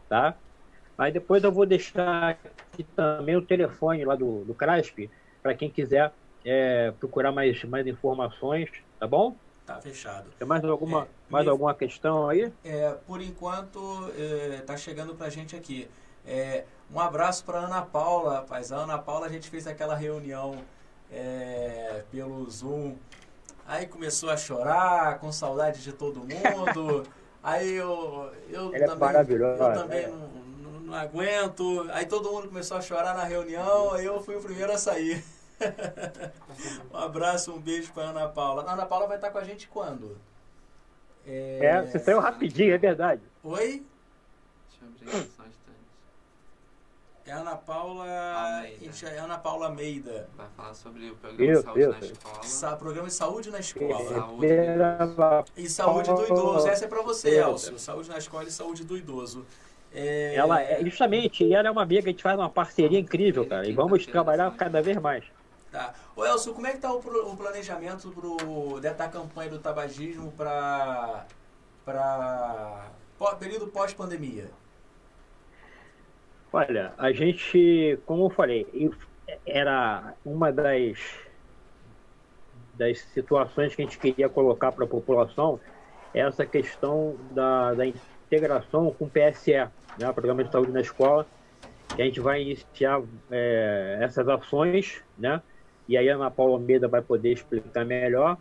[0.08, 0.38] tá?
[0.96, 5.10] Mas depois eu vou deixar aqui também o telefone lá do, do CRASP,
[5.42, 6.14] para quem quiser
[6.46, 9.38] é, procurar mais, mais informações, tá bom?
[9.74, 10.30] Tá fechado.
[10.38, 11.50] Tem mais alguma, é, mais me...
[11.50, 12.52] alguma questão aí?
[12.64, 15.88] É, por enquanto, é, tá chegando pra gente aqui.
[16.26, 18.70] É, um abraço para Ana Paula, rapaz.
[18.70, 20.56] A Ana Paula, a gente fez aquela reunião
[21.10, 22.96] é, pelo Zoom
[23.66, 27.06] Aí começou a chorar, com saudade de todo mundo.
[27.42, 31.88] Aí eu, eu Ela também, é eu também não, não, não, aguento.
[31.92, 35.24] Aí todo mundo começou a chorar na reunião, aí eu fui o primeiro a sair.
[36.92, 38.64] um abraço, um beijo para Ana Paula.
[38.64, 40.16] A Ana Paula vai estar com a gente quando?
[41.26, 43.22] É, é você saiu rapidinho, é verdade.
[43.44, 43.84] Oi?
[44.70, 45.42] Deixa eu abrir
[47.24, 48.04] é Ana Paula.
[48.04, 49.08] Almeida.
[49.10, 50.28] É Ana Paula Almeida.
[50.36, 52.42] Vai falar sobre o programa de saúde na escola.
[52.42, 54.08] Sa programa de saúde na escola.
[54.08, 55.52] Saúde.
[55.56, 56.68] E saúde do idoso.
[56.68, 57.78] Essa é para você, Elcio.
[57.78, 59.46] Saúde na escola e saúde do idoso.
[59.94, 60.34] É...
[60.34, 63.68] Ela é, justamente, ela é uma amiga, a gente faz uma parceria incrível, cara.
[63.68, 65.24] E vamos trabalhar cada vez mais.
[65.72, 65.94] Tá.
[66.14, 71.24] Ô como é que tá o, o planejamento pro, dessa campanha do tabagismo para
[71.82, 72.90] para
[73.38, 74.50] período pós-pandemia?
[76.52, 78.92] Olha, a gente, como eu falei,
[79.46, 80.98] era uma das,
[82.74, 85.58] das situações que a gente queria colocar para a população
[86.12, 89.52] essa questão da, da integração com o PSE,
[89.98, 91.26] né, Programa de Saúde na Escola,
[91.96, 95.40] que a gente vai iniciar é, essas ações, né?
[95.88, 98.38] E aí a Ana Paula Almeida vai poder explicar melhor.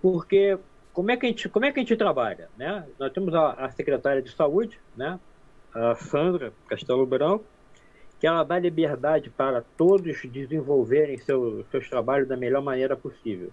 [0.00, 0.58] Porque
[0.92, 2.86] como é que a gente, como é que a gente trabalha, né?
[2.98, 5.18] Nós temos a, a secretária de saúde, né?
[5.74, 7.44] a Sandra Castelo Branco,
[8.20, 13.50] que ela dá liberdade para todos desenvolverem seu, seus trabalhos da melhor maneira possível.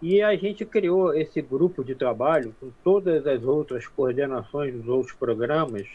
[0.00, 5.12] E a gente criou esse grupo de trabalho com todas as outras coordenações dos outros
[5.12, 5.86] programas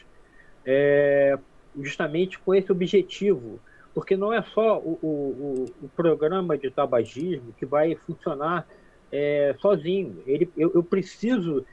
[0.66, 1.38] é,
[1.80, 3.60] justamente com esse objetivo,
[3.94, 8.68] porque não é só o, o, o programa de tabagismo que vai funcionar
[9.12, 10.24] é, sozinho.
[10.26, 11.66] Ele, eu, eu preciso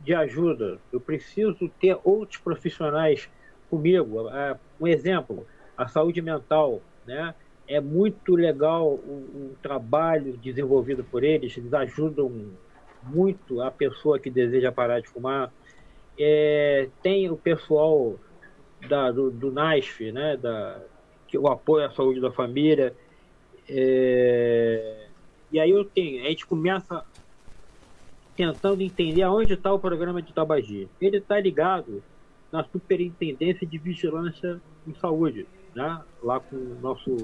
[0.00, 3.30] de ajuda, eu preciso ter outros profissionais
[3.70, 4.28] comigo.
[4.30, 5.46] É, um exemplo,
[5.76, 7.34] a saúde mental, né?
[7.68, 12.50] É muito legal o, o trabalho desenvolvido por eles, eles ajudam
[13.04, 15.52] muito a pessoa que deseja parar de fumar.
[16.18, 18.18] É, tem o pessoal
[18.88, 20.80] da, do, do NASF, né, da,
[21.38, 22.94] o apoio à saúde da família.
[23.68, 25.06] É,
[25.50, 27.04] e aí eu tenho, a gente começa
[28.36, 30.90] tentando entender aonde está o programa de tabagismo.
[31.00, 32.02] Ele está ligado
[32.50, 36.00] na Superintendência de Vigilância em Saúde, né?
[36.22, 37.16] lá com o nosso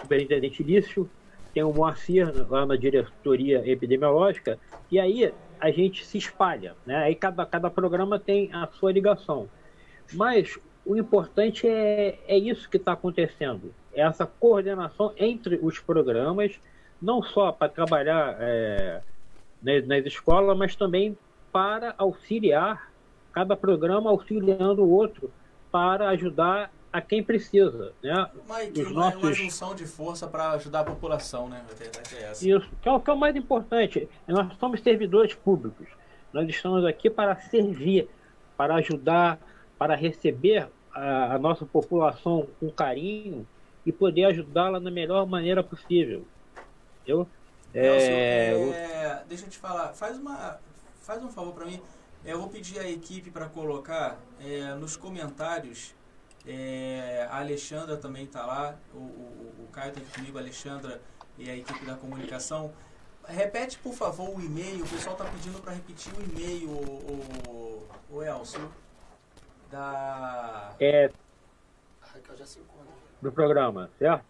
[0.00, 1.08] superintendente Lício,
[1.52, 4.58] tem o Moacir lá na diretoria epidemiológica,
[4.90, 6.96] e aí a gente se espalha, né?
[6.96, 9.48] aí cada, cada programa tem a sua ligação.
[10.12, 16.58] Mas o importante é, é isso que está acontecendo, é essa coordenação entre os programas,
[17.00, 19.00] não só para trabalhar é,
[19.62, 21.16] nas, nas escolas, mas também
[21.52, 22.90] para auxiliar,
[23.32, 25.30] cada programa auxiliando o outro
[25.70, 28.28] para ajudar a quem precisa, né?
[28.48, 29.22] Mike, Os nossos...
[29.22, 31.64] uma junção de força para ajudar a população, né?
[31.70, 32.48] A verdade é essa.
[32.48, 34.08] Isso, que é, o, que é o mais importante.
[34.26, 35.86] Nós somos servidores públicos.
[36.32, 38.08] Nós estamos aqui para servir,
[38.56, 39.38] para ajudar,
[39.80, 43.48] para receber a, a nossa população com carinho
[43.86, 46.26] e poder ajudá-la da melhor maneira possível.
[46.98, 47.26] Entendeu?
[47.72, 50.60] É, é, deixa eu te falar, faz, uma,
[51.00, 51.80] faz um favor para mim.
[52.22, 55.94] Eu vou pedir à equipe para colocar é, nos comentários.
[56.46, 61.00] É, a Alexandra também está lá, o, o, o Caio está aqui comigo, a Alexandra
[61.38, 62.70] e a equipe da comunicação.
[63.26, 64.84] Repete, por favor, o e-mail.
[64.84, 68.70] O pessoal está pedindo para repetir o e-mail, o, o, o Elcio.
[69.70, 70.74] Da.
[70.80, 71.10] É.
[73.22, 74.24] Do programa, certo?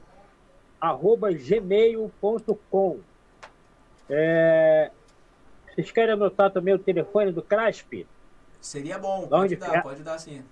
[0.80, 3.00] arroba gmail.com
[4.08, 4.90] é,
[5.66, 8.06] Vocês querem anotar também o telefone do CRASP?
[8.60, 9.82] Seria bom, pode dar, é?
[9.82, 10.42] pode dar sim.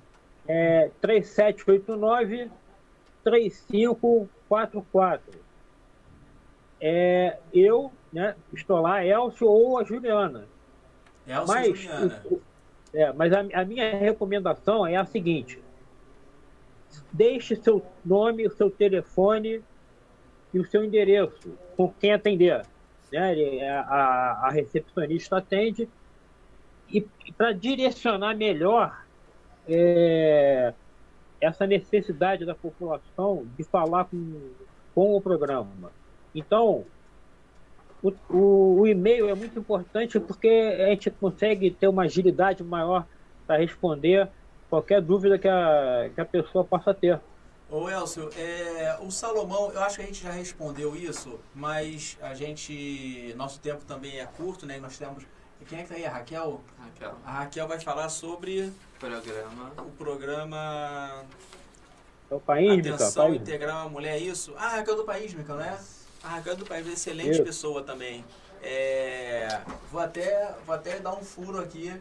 [0.48, 2.50] É 3789
[3.24, 5.46] 3544
[6.80, 10.46] é, eu né, estou lá, Elcio ou a Juliana.
[11.26, 12.22] Elcio mas, e Juliana.
[12.94, 15.60] É, mas a, a, minha recomendação é a seguinte:
[17.12, 19.62] deixe seu nome, o seu telefone
[20.52, 22.64] e o seu endereço com quem atender.
[23.12, 23.68] Né?
[23.68, 25.88] A, a recepcionista atende
[26.88, 27.04] e
[27.36, 29.05] para direcionar melhor
[29.68, 30.72] é,
[31.40, 34.50] essa necessidade da população de falar com,
[34.94, 35.90] com o programa.
[36.34, 36.84] Então,
[38.02, 43.06] o, o, o e-mail é muito importante porque a gente consegue ter uma agilidade maior
[43.46, 44.28] para responder
[44.68, 47.20] qualquer dúvida que a, que a pessoa possa ter.
[47.68, 52.32] Ô Elcio, é, o Salomão, eu acho que a gente já respondeu isso, mas a
[52.32, 53.34] gente.
[53.36, 54.78] Nosso tempo também é curto, né?
[54.78, 55.24] Nós temos.
[55.68, 56.06] Quem é que tá aí?
[56.06, 56.60] A Raquel?
[56.78, 57.14] Raquel.
[57.24, 58.72] A Raquel vai falar sobre.
[58.98, 59.72] Programa.
[59.78, 61.24] O programa.
[62.30, 64.54] É o país, Atenção Integral à Mulher, é isso?
[64.56, 65.78] Ah, Raquel do País, Mica, não é?
[66.22, 67.44] A Raquel do País é excelente Isso.
[67.44, 68.24] pessoa também.
[68.60, 69.60] É,
[69.92, 71.94] vou, até, vou até dar um furo aqui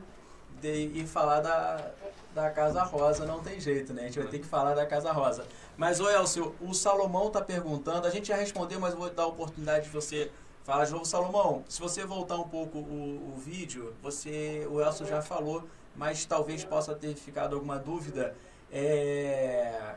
[0.59, 1.91] de, e falar da,
[2.33, 4.03] da Casa Rosa, não tem jeito, né?
[4.03, 5.45] A gente vai ter que falar da Casa Rosa.
[5.77, 9.27] Mas, ô Elcio, o Salomão tá perguntando, a gente já respondeu, mas vou dar a
[9.27, 10.31] oportunidade de você
[10.65, 11.05] falar de novo.
[11.05, 15.63] Salomão, se você voltar um pouco o, o vídeo, você, o Elcio já falou,
[15.95, 18.35] mas talvez possa ter ficado alguma dúvida.
[18.71, 19.95] É,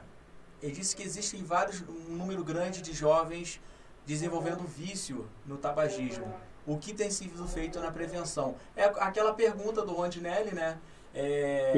[0.63, 3.61] ele disse que existem vários, um número grande de jovens
[4.07, 6.33] desenvolvendo vício no tabagismo.
[6.67, 8.55] O que tem sido feito na prevenção?
[8.77, 10.79] É aquela pergunta do Rondinelli, né?
[11.15, 11.73] É,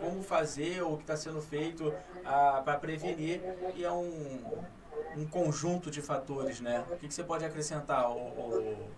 [0.00, 1.92] como fazer, o que está sendo feito
[2.24, 3.42] para prevenir,
[3.76, 4.40] e é um,
[5.16, 6.84] um conjunto de fatores, né?
[6.90, 8.88] O que, que você pode acrescentar, o, o,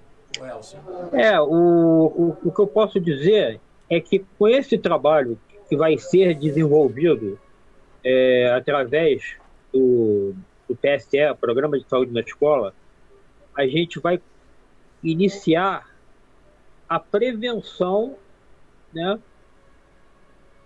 [0.41, 0.79] o Elcio?
[1.13, 5.39] É, o, o, o que eu posso dizer é que com esse trabalho
[5.69, 7.39] que vai ser desenvolvido
[8.05, 9.37] é, através
[9.73, 10.35] do,
[10.69, 12.75] do PSE, Programa de Saúde na Escola,
[13.57, 14.21] a gente vai
[15.03, 15.91] iniciar
[16.89, 18.17] a prevenção
[18.93, 19.19] né,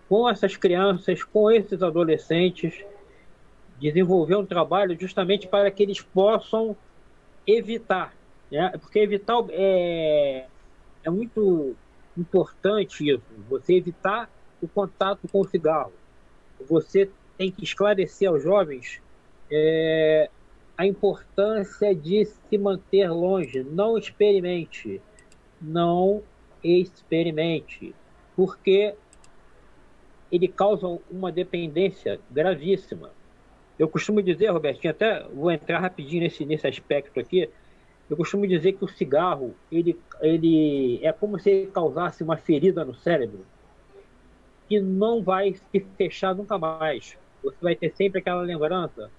[0.08, 2.84] com essas crianças, com esses adolescentes,
[3.78, 6.76] desenvolver um trabalho justamente para que eles possam
[7.46, 8.14] evitar.
[8.50, 8.72] Né?
[8.80, 10.46] Porque evitar é,
[11.04, 11.74] é muito
[12.16, 14.30] importante isso, você evitar
[14.62, 15.92] o contato com o cigarro,
[16.66, 19.02] você tem que esclarecer aos jovens
[19.50, 20.30] é,
[20.76, 23.62] a importância de se manter longe.
[23.62, 25.00] Não experimente.
[25.60, 26.22] Não
[26.62, 27.94] experimente.
[28.34, 28.94] Porque
[30.30, 33.10] ele causa uma dependência gravíssima.
[33.78, 37.50] Eu costumo dizer, Robertinho, até vou entrar rapidinho nesse, nesse aspecto aqui.
[38.08, 42.84] Eu costumo dizer que o cigarro ele, ele é como se ele causasse uma ferida
[42.84, 43.44] no cérebro
[44.68, 47.16] que não vai se fechar nunca mais.
[47.42, 49.10] Você vai ter sempre aquela lembrança.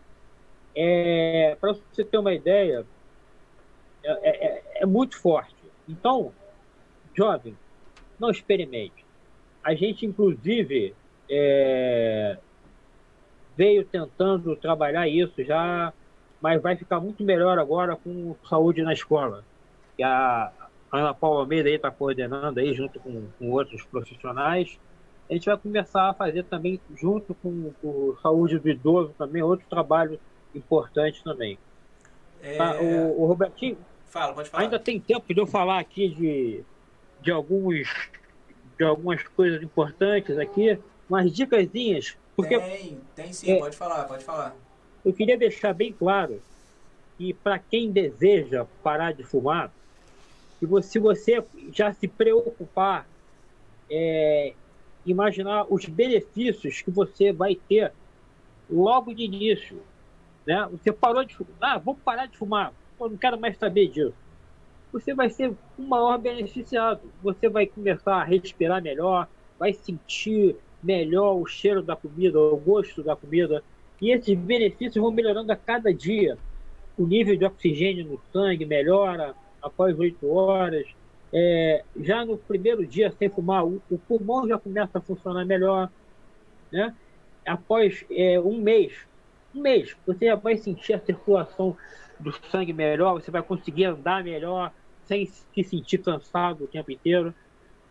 [0.75, 2.85] É, Para você ter uma ideia,
[4.03, 5.55] é, é, é muito forte.
[5.87, 6.33] Então,
[7.13, 7.57] jovem,
[8.19, 9.05] não experimente.
[9.63, 10.93] A gente, inclusive,
[11.29, 12.37] é,
[13.57, 15.91] veio tentando trabalhar isso já,
[16.39, 19.43] mas vai ficar muito melhor agora com saúde na escola.
[19.97, 20.51] E a
[20.93, 24.79] Ana Paula Almeida está coordenando aí junto com, com, outros profissionais.
[25.29, 29.65] A gente vai começar a fazer também, junto com, com saúde do idoso, também outro
[29.67, 30.19] trabalho
[30.53, 31.57] importante também.
[32.41, 32.55] É...
[32.55, 34.63] Tá, o, o, Robertinho, Fala, pode falar.
[34.63, 36.63] ainda tem tempo de eu falar aqui de,
[37.21, 38.09] de, alguns,
[38.77, 40.79] de algumas coisas importantes aqui,
[41.09, 44.55] umas dicasinhas porque, tem, tem sim, é, pode falar, pode falar.
[45.03, 46.39] Eu queria deixar bem claro
[47.17, 49.73] que para quem deseja parar de fumar,
[50.59, 53.07] que se você já se preocupar,
[53.89, 54.53] é,
[55.03, 57.91] imaginar os benefícios que você vai ter
[58.69, 59.81] logo de início.
[60.45, 60.69] Né?
[60.71, 64.13] Você parou de fumar, ah, vou parar de fumar, eu não quero mais saber disso.
[64.93, 67.01] Você vai ser o maior beneficiado.
[67.23, 69.27] Você vai começar a respirar melhor,
[69.57, 73.63] vai sentir melhor o cheiro da comida, o gosto da comida.
[74.01, 76.37] E esses benefícios vão melhorando a cada dia.
[76.97, 80.87] O nível de oxigênio no sangue melhora após oito horas.
[81.33, 85.89] É, já no primeiro dia sem fumar, o, o, pulmão já começa a funcionar melhor.
[86.71, 86.93] Né?
[87.45, 88.93] Após é, um mês,
[89.53, 91.75] um mês, você já vai sentir a circulação
[92.19, 94.71] do sangue melhor, você vai conseguir andar melhor,
[95.05, 97.33] sem se sentir cansado o tempo inteiro.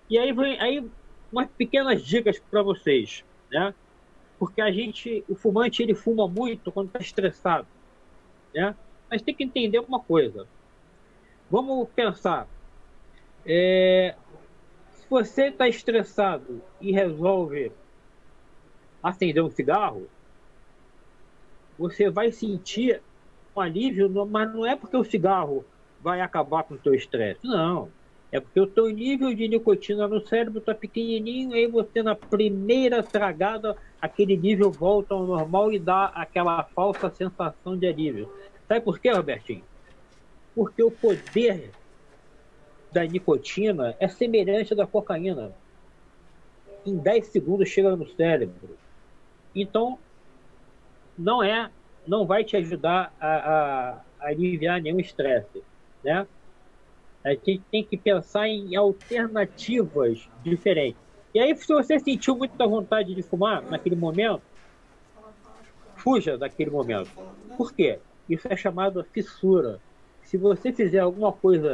[0.09, 0.85] E aí, vem, aí
[1.33, 3.75] umas pequenas dicas para vocês, né?
[4.39, 7.67] Porque a gente, o fumante, ele fuma muito quando está estressado,
[8.55, 8.75] né?
[9.11, 10.47] Mas tem que entender uma coisa.
[11.51, 12.49] Vamos pensar.
[13.45, 14.15] É,
[14.93, 17.73] se você está estressado e resolve
[19.03, 20.09] acender um cigarro,
[21.79, 23.01] você vai sentir
[23.55, 25.65] um alívio, mas não é porque o cigarro
[26.01, 27.41] vai acabar com o seu estresse.
[27.45, 27.91] Não.
[28.37, 33.03] É porque o teu nível de nicotina no cérebro está pequenininho, aí você na primeira
[33.03, 38.31] tragada, aquele nível volta ao normal e dá aquela falsa sensação de alívio.
[38.69, 39.65] Sabe por quê, Robertinho?
[40.55, 41.73] Porque o poder
[42.93, 45.55] da nicotina é semelhante à da cocaína.
[46.85, 48.77] Em 10 segundos chega no cérebro.
[49.55, 49.99] Então,
[51.17, 51.71] não é,
[52.07, 55.65] não vai te ajudar a, a, a aliviar nenhum estresse,
[56.05, 56.27] né?
[57.27, 61.01] A gente tem que pensar em alternativas diferentes.
[61.35, 64.43] E aí, se você sentiu muita vontade de fumar naquele momento,
[65.97, 67.11] fuja daquele momento.
[67.57, 67.99] Por quê?
[68.31, 69.81] Isso é chamado fissura.
[70.23, 71.73] Se você fizer alguma coisa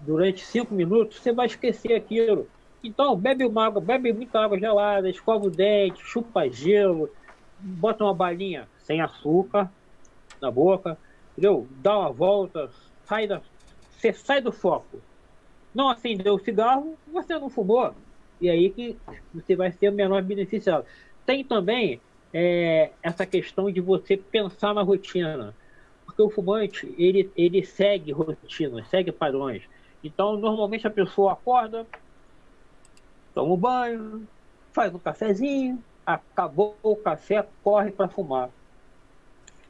[0.00, 2.46] durante cinco minutos, você vai esquecer aquilo.
[2.80, 7.10] Então, bebe uma água, bebe muita água gelada, escova o dente, chupa gelo,
[7.58, 9.68] bota uma balinha sem açúcar
[10.40, 10.96] na boca,
[11.32, 11.66] entendeu?
[11.82, 12.70] Dá uma volta,
[13.04, 13.42] sai da,
[14.02, 15.00] você sai do foco.
[15.72, 17.94] Não acendeu o cigarro, você não fumou.
[18.40, 18.98] E aí que
[19.32, 20.84] você vai ser o menor beneficiado.
[21.24, 22.00] Tem também
[22.34, 25.54] é, essa questão de você pensar na rotina.
[26.04, 29.62] Porque o fumante, ele, ele segue rotinas, segue padrões.
[30.02, 31.86] Então, normalmente a pessoa acorda,
[33.32, 34.26] toma um banho,
[34.72, 38.50] faz um cafezinho, acabou o café, corre para fumar.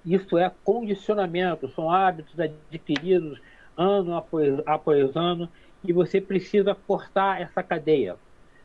[0.07, 3.39] Isso é condicionamento, são hábitos adquiridos
[3.77, 5.49] ano após, após ano,
[5.85, 8.17] e você precisa cortar essa cadeia,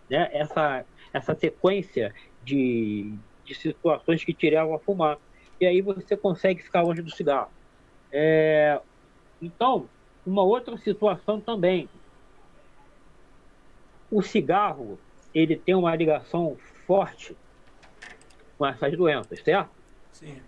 [0.10, 0.30] né?
[0.32, 5.18] essa, essa sequência de, de situações que te levam a fumar.
[5.60, 7.52] E aí você consegue ficar longe do cigarro.
[8.12, 8.80] É,
[9.42, 9.90] então,
[10.26, 11.90] uma outra situação também.
[14.10, 15.00] O cigarro,
[15.34, 17.36] ele tem uma ligação forte
[18.58, 19.72] com essas doenças, certo?
[20.12, 20.42] Sim.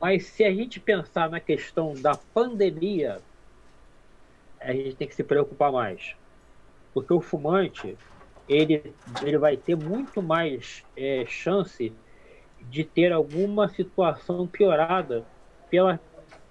[0.00, 3.20] Mas se a gente pensar na questão da pandemia
[4.60, 6.14] a gente tem que se preocupar mais.
[6.92, 7.96] Porque o fumante,
[8.48, 8.92] ele,
[9.22, 11.92] ele vai ter muito mais é, chance
[12.60, 15.24] de ter alguma situação piorada
[15.70, 16.00] pela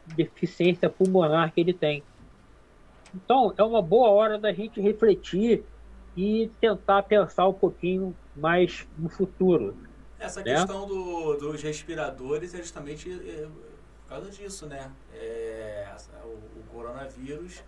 [0.05, 2.03] deficiência pulmonar que ele tem.
[3.13, 5.63] Então, é uma boa hora da gente refletir
[6.15, 9.75] e tentar pensar um pouquinho mais no futuro.
[10.19, 10.55] Essa né?
[10.55, 13.47] questão do, dos respiradores é justamente é,
[14.01, 14.91] por causa disso, né?
[15.13, 15.87] É,
[16.23, 17.63] o, o, coronavírus,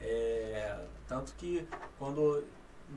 [0.00, 1.66] é, tanto que
[1.98, 2.44] quando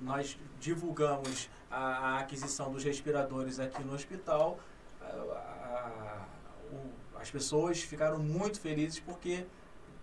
[0.01, 4.59] nós divulgamos a, a, aquisição dos respiradores aqui no hospital,
[5.01, 6.25] a, a,
[6.71, 9.45] o, as pessoas ficaram muito felizes porque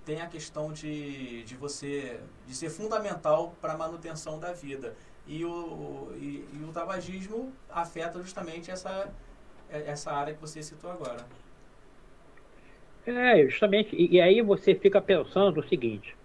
[0.05, 4.95] tem a questão de, de você de ser fundamental para a manutenção da vida
[5.27, 9.13] e o, e, e, o tabagismo afeta justamente essa,
[9.71, 11.25] essa área que você citou agora.
[13.07, 13.95] É, justamente.
[13.95, 16.17] E, e aí você fica pensando o seguinte: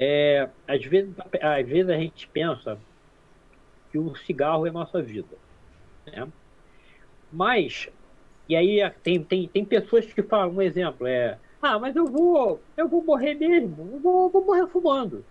[0.00, 2.78] é, às, vezes, às vezes a gente pensa
[3.90, 5.36] que o cigarro é nossa vida.
[6.06, 6.28] Né?
[7.32, 7.88] Mas,
[8.48, 12.62] e aí tem, tem, tem pessoas que falam, um exemplo, é, ah, mas eu vou,
[12.76, 15.24] eu vou morrer mesmo, eu vou, vou morrer fumando.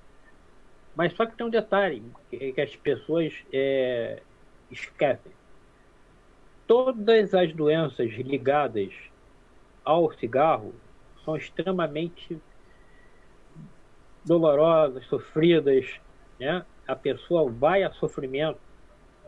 [0.93, 4.21] Mas só que tem um detalhe que, que as pessoas é,
[4.69, 5.31] esquecem.
[6.67, 8.93] Todas as doenças ligadas
[9.85, 10.75] ao cigarro
[11.23, 12.37] são extremamente
[14.27, 15.85] dolorosas, sofridas,
[16.39, 16.65] né?
[16.87, 18.59] A pessoa vai a sofrimento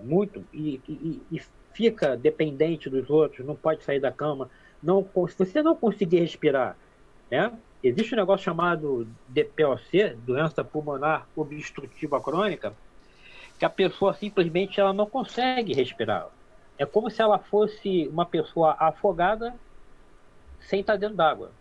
[0.02, 1.41] muito e, e, e
[1.74, 4.50] fica dependente dos outros, não pode sair da cama,
[4.82, 6.78] não se você não conseguir respirar,
[7.30, 7.52] né?
[7.82, 12.74] Existe um negócio chamado DPOC, doença pulmonar obstrutiva crônica,
[13.58, 16.28] que a pessoa simplesmente ela não consegue respirar.
[16.78, 19.54] É como se ela fosse uma pessoa afogada
[20.60, 21.52] sem estar dentro d'água,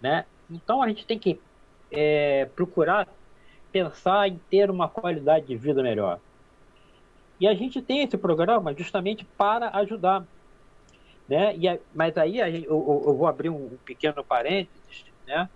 [0.00, 0.24] né?
[0.50, 1.38] Então a gente tem que
[1.90, 3.08] é, procurar
[3.70, 6.18] pensar em ter uma qualidade de vida melhor.
[7.38, 10.24] E a gente tem esse programa justamente para ajudar.
[11.28, 11.54] Né?
[11.56, 15.48] E, mas aí gente, eu, eu, vou abrir um pequeno parênteses né?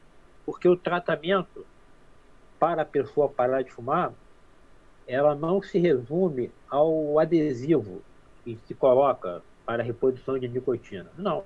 [0.45, 1.67] Porque o tratamento
[2.61, 4.13] para a pessoa parar de fumar,
[5.07, 8.03] ela não se resume ao adesivo
[8.45, 11.11] que se coloca para a reposição de nicotina.
[11.17, 11.45] Não.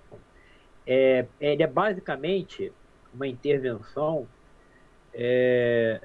[0.87, 2.72] É, ele é basicamente
[3.14, 4.26] uma intervenção
[5.18, 6.00] é,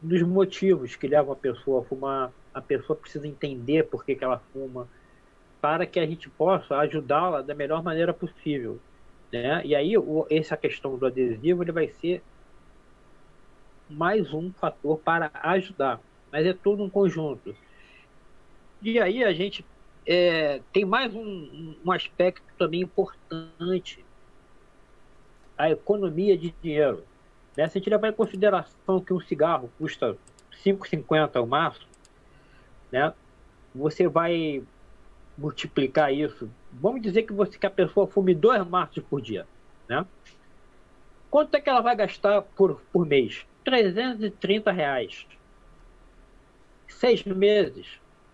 [0.00, 2.32] dos motivos que levam a pessoa a fumar.
[2.52, 4.88] A pessoa precisa entender por que, que ela fuma,
[5.60, 8.80] para que a gente possa ajudá-la da melhor maneira possível.
[9.30, 9.62] Né?
[9.64, 12.22] E aí o, essa questão do adesivo ele vai ser
[13.88, 16.00] mais um fator para ajudar,
[16.32, 17.54] mas é todo um conjunto.
[18.82, 19.64] E aí a gente
[20.06, 24.04] é, tem mais um, um aspecto também importante,
[25.58, 27.04] a economia de dinheiro.
[27.56, 27.68] Né?
[27.68, 30.16] Se a gente levar em consideração que um cigarro custa
[30.64, 31.86] 5,50 o maço,
[32.90, 33.12] né?
[33.74, 34.62] você vai
[35.36, 39.46] multiplicar isso, vamos dizer que você que a pessoa fume dois maços por dia,
[39.88, 40.04] né?
[41.30, 43.46] Quanto é que ela vai gastar por, por mês?
[43.64, 45.26] 330 reais.
[46.88, 47.86] Seis meses,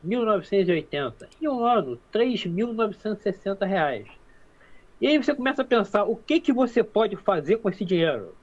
[0.05, 1.29] 1.980.
[1.41, 4.09] Em um ano, 3.960 reais.
[5.01, 8.35] E aí você começa a pensar, o que, que você pode fazer com esse dinheiro?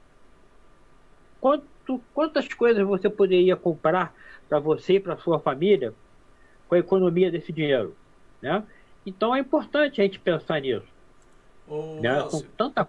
[1.44, 4.16] Quanto, quantas coisas você poderia comprar
[4.48, 5.94] para você e para sua família
[6.70, 7.94] com a economia desse dinheiro?
[8.42, 8.64] Né?
[9.06, 10.88] Então é importante a gente pensar nisso.
[11.68, 12.26] Ô, né?
[12.32, 12.88] Com tanta.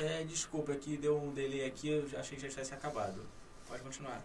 [0.00, 3.20] É, desculpa, aqui deu um delay aqui, eu achei que já tivesse acabado.
[3.68, 4.22] Pode continuar.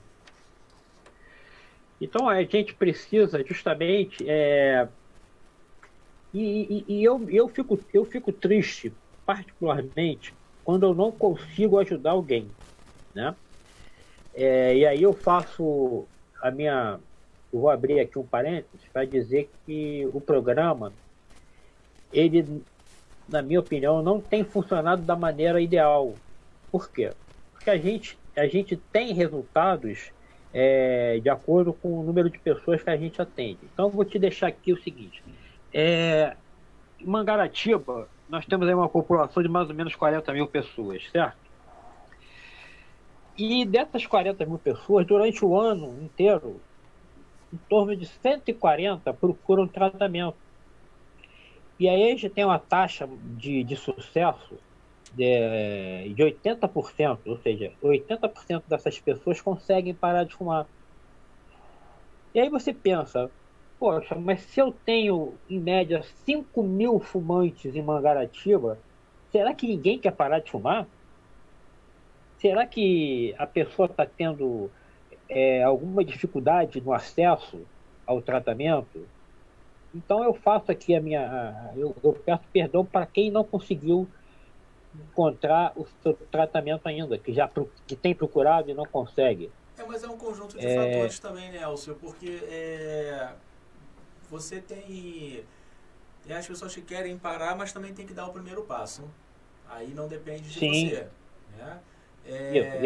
[2.00, 4.24] Então a gente precisa justamente.
[4.26, 4.88] É...
[6.34, 8.94] E, e, e, eu, eu, fico, eu fico triste,
[9.26, 10.34] particularmente,
[10.64, 12.50] quando eu não consigo ajudar alguém.
[13.18, 13.36] Né?
[14.36, 16.06] É, e aí eu faço
[16.40, 17.00] a minha
[17.52, 20.92] eu vou abrir aqui um parênteses para dizer que o programa,
[22.12, 22.62] ele,
[23.28, 26.14] na minha opinião, não tem funcionado da maneira ideal.
[26.72, 27.12] Por quê?
[27.54, 30.12] Porque a gente, a gente tem resultados
[30.54, 33.60] é, de acordo com o número de pessoas que a gente atende.
[33.74, 35.24] Então, eu vou te deixar aqui o seguinte.
[35.74, 36.36] É,
[37.00, 41.47] em Mangaratiba, nós temos aí uma população de mais ou menos 40 mil pessoas, certo?
[43.38, 46.60] E dessas 40 mil pessoas, durante o ano inteiro,
[47.54, 50.38] em torno de 140 procuram tratamento.
[51.80, 53.08] E aí a gente tem uma taxa
[53.38, 54.58] de, de sucesso
[55.14, 60.68] de, de 80%, ou seja, 80% dessas pessoas conseguem parar de fumar.
[62.34, 63.32] E aí você pensa,
[63.80, 68.80] poxa, mas se eu tenho em média 5 mil fumantes em Mangaratiba,
[69.32, 70.88] será que ninguém quer parar de fumar?
[72.40, 74.70] Será que a pessoa está tendo
[75.30, 77.62] é, alguma dificuldade no acesso
[78.06, 79.08] ao tratamento,
[79.94, 81.72] então eu faço aqui a minha.
[81.76, 84.08] Eu, eu peço perdão para quem não conseguiu
[84.94, 87.50] encontrar o seu tratamento ainda, que já
[87.86, 89.52] que tem procurado e não consegue.
[89.78, 90.76] É, mas é um conjunto de é...
[90.76, 91.96] fatores também, né, Elcio?
[91.96, 93.32] Porque é,
[94.30, 95.44] você tem
[96.26, 99.04] E as pessoas que querem parar, mas também tem que dar o primeiro passo.
[99.70, 100.90] Aí não depende de Sim.
[100.90, 101.08] você.
[101.58, 101.80] Né?
[102.28, 102.80] É, é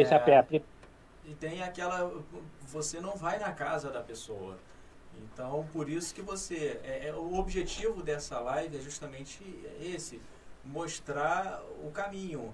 [1.25, 2.11] e tem aquela.
[2.63, 4.57] Você não vai na casa da pessoa.
[5.23, 6.79] Então, por isso que você.
[6.83, 9.43] É, é, o objetivo dessa live é justamente
[9.79, 10.21] esse:
[10.63, 12.53] mostrar o caminho.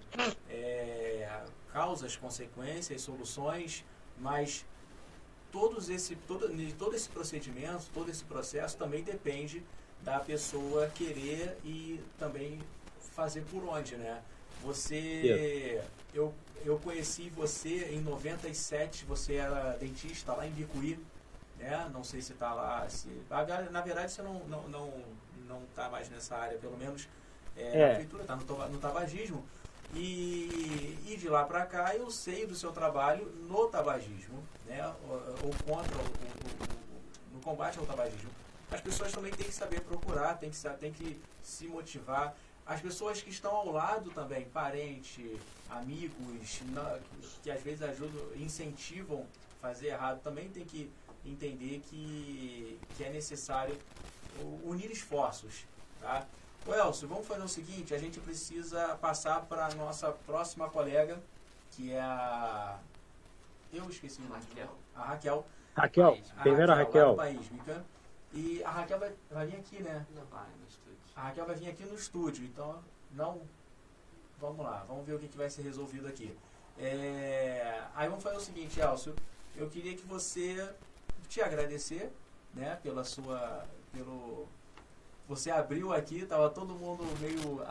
[0.50, 3.86] É, causas, consequências, soluções,
[4.18, 4.66] mas
[5.52, 9.64] todos esse, todo, todo esse procedimento, todo esse processo também depende
[10.02, 12.60] da pessoa querer e também
[13.16, 14.22] fazer por onde, né?
[14.64, 15.82] Você,
[16.14, 16.34] eu,
[16.66, 21.00] eu conheci você em 97, você era dentista lá em Bicuí,
[21.58, 21.90] né?
[21.94, 23.08] Não sei se está lá, se,
[23.72, 24.94] na verdade você não não não
[25.48, 27.08] não está mais nessa área, pelo menos
[27.56, 27.80] é, é.
[27.80, 29.46] na prefeitura, está no, no tabagismo.
[29.94, 34.86] E, e de lá para cá eu sei do seu trabalho no tabagismo, né?
[35.08, 38.30] ou, ou contra o, o, o, no combate ao tabagismo.
[38.70, 42.36] As pessoas também têm que saber procurar, têm que, têm que se motivar.
[42.68, 45.40] As pessoas que estão ao lado também, parentes,
[45.70, 49.26] amigos, na, que, que, às vezes ajudam, incentivam
[49.62, 50.92] fazer errado, também tem que
[51.26, 53.78] entender que, que é necessário
[54.66, 55.66] unir esforços.
[56.02, 56.26] Tá?
[56.66, 61.18] Ô Elcio, vamos fazer o seguinte, a gente precisa passar para a nossa próxima colega,
[61.72, 62.78] que é a...
[63.72, 64.42] Eu esqueci o nome.
[64.42, 64.78] Raquel.
[64.94, 65.48] A Raquel.
[65.74, 67.16] Raquel, a primeira Raquel.
[67.16, 67.86] Raquel.
[68.34, 70.06] E a Raquel vai, vai vir aqui, né?
[70.14, 70.77] Não vai estúdio.
[71.18, 72.80] A Raquel vai vir aqui no estúdio, então
[73.12, 73.42] não...
[74.40, 76.38] Vamos lá, vamos ver o que, que vai ser resolvido aqui.
[76.78, 77.82] É...
[77.96, 79.16] Aí vamos fazer o seguinte, Elcio.
[79.56, 80.72] Eu queria que você
[81.28, 82.12] te agradecer,
[82.54, 83.66] né, pela sua...
[83.92, 84.48] pelo
[85.28, 87.62] você abriu aqui, tava todo mundo meio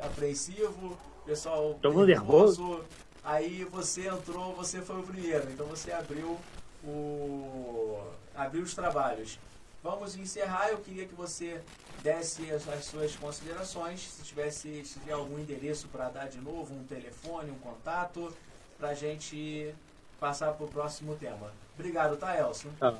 [0.00, 2.84] apreensivo, pessoal todo nervoso.
[3.22, 6.36] Aí você entrou, você foi o primeiro, então você abriu
[6.82, 8.02] o
[8.34, 9.38] abriu os trabalhos.
[9.86, 11.60] Vamos encerrar, eu queria que você
[12.02, 16.74] desse as, as suas considerações, se tivesse se tiver algum endereço para dar de novo,
[16.74, 18.34] um telefone, um contato,
[18.76, 19.72] para a gente
[20.18, 21.52] passar para o próximo tema.
[21.78, 22.68] Obrigado, tá, Elson?
[22.80, 22.98] Tá.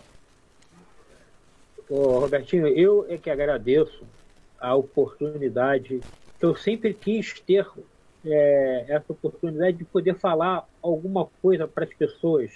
[1.90, 4.06] Ô, Robertinho, eu é que agradeço
[4.60, 6.00] a oportunidade.
[6.40, 7.66] Eu sempre quis ter
[8.24, 12.52] é, essa oportunidade de poder falar alguma coisa para as pessoas.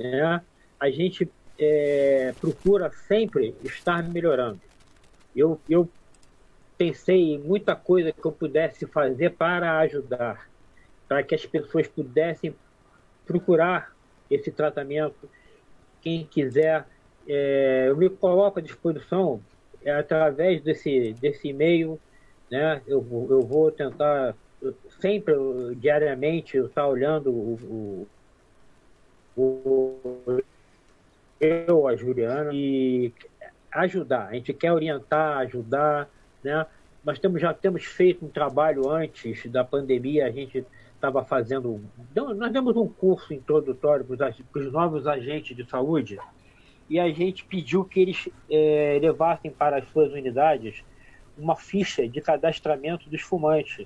[0.00, 0.42] Né?
[0.80, 1.30] A gente
[1.62, 4.60] é, procura sempre estar melhorando.
[5.34, 5.88] Eu, eu
[6.76, 10.48] pensei em muita coisa que eu pudesse fazer para ajudar,
[11.08, 12.54] para que as pessoas pudessem
[13.26, 13.94] procurar
[14.30, 15.28] esse tratamento.
[16.00, 16.86] Quem quiser
[17.26, 19.40] é, eu me coloco à disposição
[19.84, 22.00] é, através desse, desse e-mail,
[22.50, 22.82] né?
[22.86, 24.34] Eu, eu vou tentar
[25.00, 25.34] sempre,
[25.76, 28.06] diariamente, estar olhando o,
[29.36, 30.42] o, o,
[31.42, 33.12] eu, a Juliana, e
[33.72, 34.28] ajudar.
[34.28, 36.08] A gente quer orientar, ajudar,
[36.42, 36.64] né?
[37.04, 40.64] Nós temos, já temos feito um trabalho antes da pandemia, a gente
[40.94, 41.82] estava fazendo.
[42.14, 46.16] Nós demos um curso introdutório para os novos agentes de saúde,
[46.88, 50.84] e a gente pediu que eles é, levassem para as suas unidades
[51.36, 53.84] uma ficha de cadastramento dos fumantes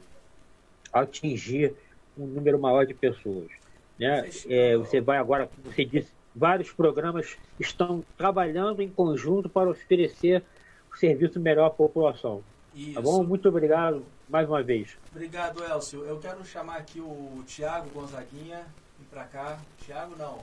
[0.93, 1.73] atingir
[2.17, 3.49] um número maior de pessoas.
[3.97, 4.29] Né?
[4.47, 10.43] É, você vai agora, como você disse, vários programas estão trabalhando em conjunto para oferecer
[10.91, 12.43] o serviço melhor à população.
[12.73, 12.93] Isso.
[12.93, 13.23] Tá bom?
[13.23, 14.97] Muito obrigado mais uma vez.
[15.11, 16.05] Obrigado, Elcio.
[16.05, 18.65] Eu quero chamar aqui o Tiago Gonzaguinha.
[18.97, 19.59] Vem pra cá.
[19.85, 20.39] Tiago não.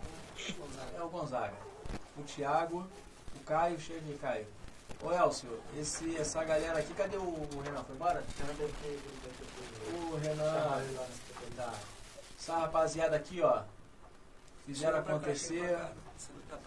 [0.97, 1.55] É o Gonzaga.
[2.17, 2.87] O Tiago,
[3.35, 3.81] o Caio.
[3.81, 4.47] Chega aí, Caio.
[5.03, 7.85] Ô Elcio, esse, essa galera aqui, cadê o, o Renan?
[7.85, 8.23] Foi embora?
[9.93, 10.83] O Renan.
[11.57, 11.75] Tá.
[12.39, 13.63] Essa rapaziada aqui, ó.
[14.69, 15.79] Fizeram acontecer.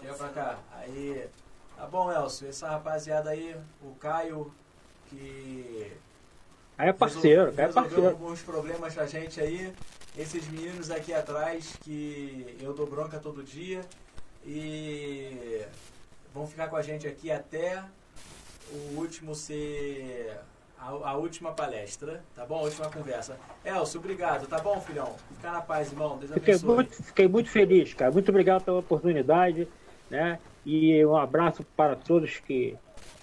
[0.02, 0.60] Chega pra cá.
[0.72, 1.30] Aí.
[1.78, 2.49] Tá bom, Elcio.
[2.49, 4.52] Essa rapaziada aí, o Caio,
[5.08, 5.91] que.
[6.80, 8.08] Aí é parceiro, Caio é parceiro.
[8.08, 9.72] alguns problemas pra gente aí.
[10.18, 13.82] Esses meninos aqui atrás que eu dou bronca todo dia.
[14.43, 15.64] E
[16.34, 17.84] vão ficar com a gente aqui até
[18.72, 20.39] o último ser
[20.82, 22.59] a, a, última palestra, tá bom?
[22.59, 23.38] A última conversa.
[23.63, 25.15] Elcio, obrigado, tá bom, filhão?
[25.36, 26.17] Fica na paz, irmão.
[26.17, 28.11] Deus fiquei muito, fiquei muito feliz, cara.
[28.11, 29.67] Muito obrigado pela oportunidade,
[30.09, 30.39] né?
[30.65, 32.75] E um abraço para todos que,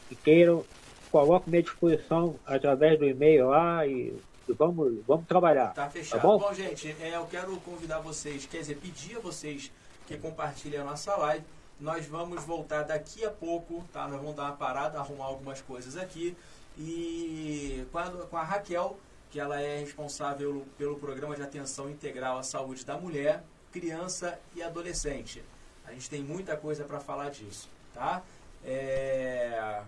[0.08, 0.64] que queiram.
[1.10, 4.14] Coloco minha disposição através do e-mail lá e,
[4.48, 5.72] vamos, vamos trabalhar.
[5.72, 6.20] Tá fechado.
[6.20, 6.38] Tá bom?
[6.38, 9.72] bom, gente, é, eu quero convidar vocês, quer dizer, pedir a vocês
[10.06, 11.44] que compartilhem a nossa live
[11.80, 14.08] nós vamos voltar daqui a pouco, tá?
[14.08, 16.36] Nós vamos dar uma parada, arrumar algumas coisas aqui.
[16.78, 18.98] E com a, com a Raquel,
[19.30, 24.62] que ela é responsável pelo programa de atenção integral à saúde da mulher, criança e
[24.62, 25.42] adolescente.
[25.84, 28.22] A gente tem muita coisa para falar disso, tá?
[28.64, 29.82] É...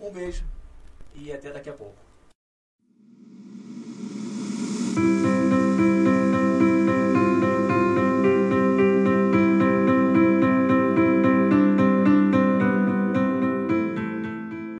[0.00, 0.44] Um beijo
[1.14, 1.99] e até daqui a pouco.